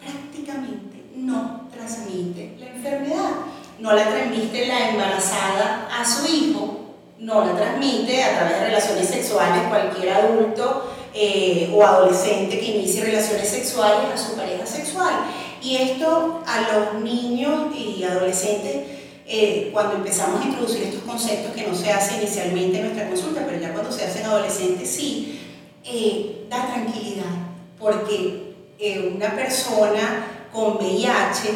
prácticamente 0.00 1.04
no 1.14 1.68
transmite 1.72 2.56
la 2.58 2.66
enfermedad. 2.66 3.30
No 3.78 3.92
la 3.92 4.08
transmite 4.08 4.66
la 4.66 4.88
embarazada 4.88 5.88
a 5.94 6.02
su 6.02 6.26
hijo, 6.26 6.94
no 7.18 7.44
la 7.44 7.54
transmite 7.54 8.24
a 8.24 8.38
través 8.38 8.60
de 8.60 8.66
relaciones 8.68 9.06
sexuales 9.06 9.68
cualquier 9.68 10.14
adulto 10.14 10.94
eh, 11.12 11.70
o 11.74 11.84
adolescente 11.84 12.58
que 12.58 12.64
inicie 12.64 13.04
relaciones 13.04 13.46
sexuales 13.48 14.06
a 14.14 14.16
su 14.16 14.34
pareja 14.34 14.64
sexual. 14.64 15.26
Y 15.62 15.76
esto 15.76 16.42
a 16.46 16.60
los 16.72 17.02
niños 17.02 17.74
y 17.76 18.02
adolescentes, 18.02 18.86
eh, 19.26 19.68
cuando 19.74 19.96
empezamos 19.96 20.40
a 20.40 20.44
introducir 20.44 20.84
estos 20.84 21.02
conceptos 21.02 21.52
que 21.52 21.66
no 21.66 21.74
se 21.74 21.90
hace 21.92 22.16
inicialmente 22.16 22.78
en 22.78 22.84
nuestra 22.84 23.08
consulta, 23.08 23.42
pero 23.44 23.60
ya 23.60 23.74
cuando 23.74 23.92
se 23.92 24.06
hacen 24.06 24.24
adolescentes 24.24 24.88
sí, 24.88 25.38
eh, 25.84 26.46
da 26.48 26.66
tranquilidad 26.66 27.45
porque 27.78 28.54
eh, 28.78 29.12
una 29.14 29.34
persona 29.34 30.26
con 30.52 30.76
VIH, 30.76 31.50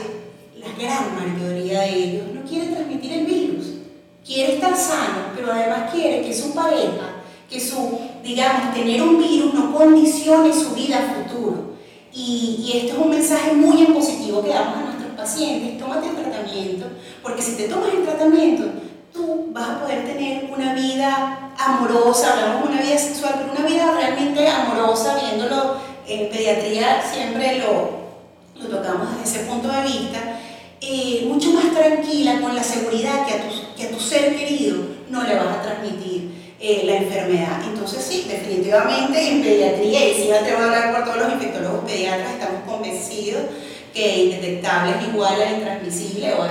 la 0.59 0.69
gran 0.79 1.17
mayoría 1.17 1.81
de 1.81 1.95
ellos, 1.95 2.25
no 2.35 2.43
quiere 2.43 2.69
transmitir 2.69 3.13
el 3.13 3.27
virus, 3.27 3.67
quiere 4.25 4.55
estar 4.55 4.77
sano, 4.77 5.33
pero 5.35 5.53
además 5.53 5.91
quiere 5.93 6.23
que 6.23 6.35
su 6.35 6.55
pareja, 6.55 7.23
que 7.49 7.59
su, 7.59 7.99
digamos, 8.23 8.75
tener 8.75 9.03
un 9.03 9.19
virus 9.19 9.55
no 9.55 9.75
condicione 9.75 10.53
su 10.53 10.75
vida 10.75 11.15
futuro. 11.15 11.71
Y, 12.13 12.65
y 12.67 12.79
esto 12.79 12.97
es 12.97 12.99
un 13.05 13.11
mensaje 13.11 13.53
muy 13.53 13.85
positivo 13.87 14.43
que 14.43 14.51
damos 14.51 14.77
a 14.77 14.83
nuestros 14.83 15.13
pacientes, 15.17 15.79
tómate 15.79 16.09
el 16.09 16.17
tratamiento, 16.17 16.87
porque 17.23 17.43
si 17.43 17.57
te 17.57 17.69
tomas 17.69 17.95
el 17.95 18.05
tratamiento, 18.05 18.65
tú 19.13 19.49
vas 19.53 19.69
a 19.69 19.81
poder 19.81 20.05
tener 20.05 20.51
una 20.53 20.75
vida 20.75 21.53
amorosa, 21.59 22.33
hablamos 22.33 22.63
de 22.63 22.73
una 22.75 22.83
vida 22.83 22.99
sexual, 22.99 23.35
pero 23.39 23.53
una 23.53 23.69
vida 23.69 23.93
realmente 23.95 24.49
amorosa, 24.49 25.19
viéndolo 25.21 25.90
en 26.07 26.31
pediatría 26.31 27.03
siempre 27.03 27.59
lo, 27.59 28.01
lo 28.57 28.69
tocamos 28.69 29.09
desde 29.19 29.39
ese 29.39 29.49
punto 29.49 29.69
de 29.69 29.83
vista, 29.83 30.19
eh, 30.81 31.25
mucho 31.27 31.51
más 31.51 31.73
tranquila 31.75 32.41
con 32.41 32.55
la 32.55 32.63
seguridad 32.63 33.27
que 33.27 33.35
a 33.35 33.43
tu, 33.43 33.77
que 33.77 33.85
a 33.85 33.91
tu 33.91 34.01
ser 34.01 34.37
querido 34.37 34.79
no 35.09 35.23
le 35.23 35.35
vas 35.35 35.59
a 35.59 35.63
transmitir 35.63 36.31
eh, 36.59 36.83
la 36.85 36.97
enfermedad. 36.97 37.63
Entonces 37.65 38.05
sí, 38.05 38.27
definitivamente 38.29 39.31
en 39.31 39.43
pediatría, 39.43 40.09
y 40.09 40.15
si 40.15 40.29
no 40.29 40.39
te 40.39 40.55
voy 40.55 40.63
a 40.63 40.65
hablar 40.65 40.95
por 40.95 41.05
todos 41.05 41.27
los 41.27 41.33
infectólogos 41.35 41.85
pediatras, 41.85 42.33
estamos 42.33 42.63
convencidos 42.67 43.43
que 43.95 44.25
indetectable 44.25 44.93
es 44.99 45.09
igual 45.09 45.41
a 45.41 45.51
intransmisible 45.51 46.35
o, 46.35 46.47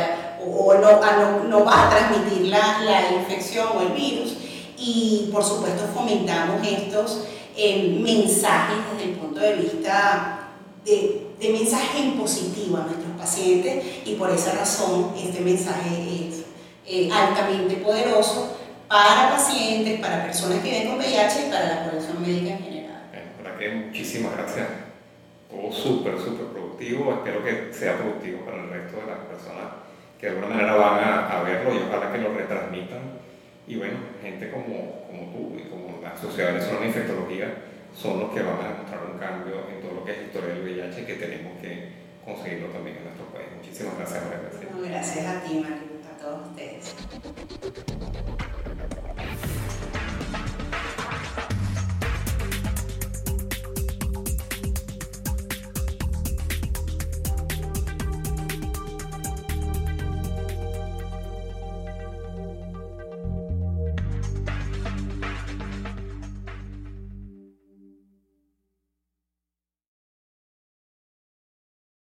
o, 0.46 0.74
no, 0.76 1.44
no, 1.48 1.66
va 1.66 1.88
a 1.88 1.90
transmitir 1.90 2.48
la, 2.48 2.82
la 2.84 3.12
infección 3.14 3.68
o 3.76 3.82
el 3.82 3.90
virus. 3.90 4.34
Y 4.78 5.30
por 5.32 5.44
supuesto 5.44 5.84
fomentamos 5.94 6.66
estos 6.66 7.26
mensajes 7.56 8.78
desde 8.94 9.12
el 9.12 9.18
punto 9.18 9.40
de 9.40 9.56
vista 9.56 10.50
de, 10.86 11.28
de 11.40 11.50
mensaje 11.50 12.00
en 12.00 12.14
positivo 12.14 12.78
a 12.78 12.82
nuestros 12.82 13.12
pacientes 13.18 13.84
y 14.06 14.16
por 14.16 14.30
esa 14.32 14.54
razón 14.54 15.14
este 15.18 15.42
mensaje 15.42 16.28
es 16.28 16.46
eh, 16.86 17.10
altamente 17.12 17.76
poderoso 17.78 18.58
para 18.88 19.30
pacientes, 19.30 20.00
para 20.00 20.24
personas 20.24 20.60
que 20.60 20.72
viven 20.72 20.88
con 20.88 20.98
VIH 20.98 21.48
y 21.48 21.52
para 21.52 21.68
la 21.68 21.86
población 21.86 22.22
médica 22.22 22.52
en 22.52 22.64
general. 22.64 23.04
Bueno, 23.44 23.86
muchísimas 23.86 24.36
gracias. 24.36 24.68
Todo 25.50 25.72
súper, 25.72 26.18
súper 26.18 26.48
productivo. 26.48 27.14
Espero 27.14 27.44
que 27.44 27.72
sea 27.72 27.98
productivo 27.98 28.46
para 28.46 28.64
el 28.64 28.70
resto 28.70 28.98
de 28.98 29.06
las 29.06 29.20
personas 29.20 29.66
que 30.20 30.28
de 30.28 30.32
alguna 30.34 30.56
manera 30.56 30.76
van 30.76 31.04
a, 31.04 31.40
a 31.40 31.44
verlo 31.44 31.74
y 31.76 31.78
ojalá 31.88 32.12
que 32.12 32.18
lo 32.18 32.34
retransmitan. 32.34 33.20
Y 33.70 33.78
bueno, 33.78 34.00
gente 34.20 34.50
como, 34.50 35.06
como 35.06 35.32
tú 35.32 35.56
y 35.56 35.70
como 35.70 36.02
la 36.02 36.18
Sociedad 36.18 36.54
Venezolana 36.54 36.82
de 36.82 36.88
Infectología 36.88 37.54
son 37.96 38.20
los 38.20 38.32
que 38.32 38.42
van 38.42 38.58
a 38.66 38.70
demostrar 38.74 39.06
un 39.06 39.20
cambio 39.20 39.70
en 39.70 39.80
todo 39.80 39.94
lo 39.94 40.04
que 40.04 40.12
es 40.12 40.22
historia 40.24 40.56
del 40.56 40.64
VIH 40.64 41.06
que 41.06 41.14
tenemos 41.14 41.62
que 41.62 41.90
conseguirlo 42.26 42.70
también 42.70 42.98
en 42.98 43.04
nuestro 43.04 43.26
país. 43.28 43.46
Muchísimas 43.56 43.96
gracias, 43.96 44.24
María 44.24 44.90
Gracias 44.90 45.26
a 45.28 45.44
ti, 45.44 45.60
María, 45.60 45.78
a 46.10 46.18
todos 46.18 46.48
ustedes. 46.50 46.96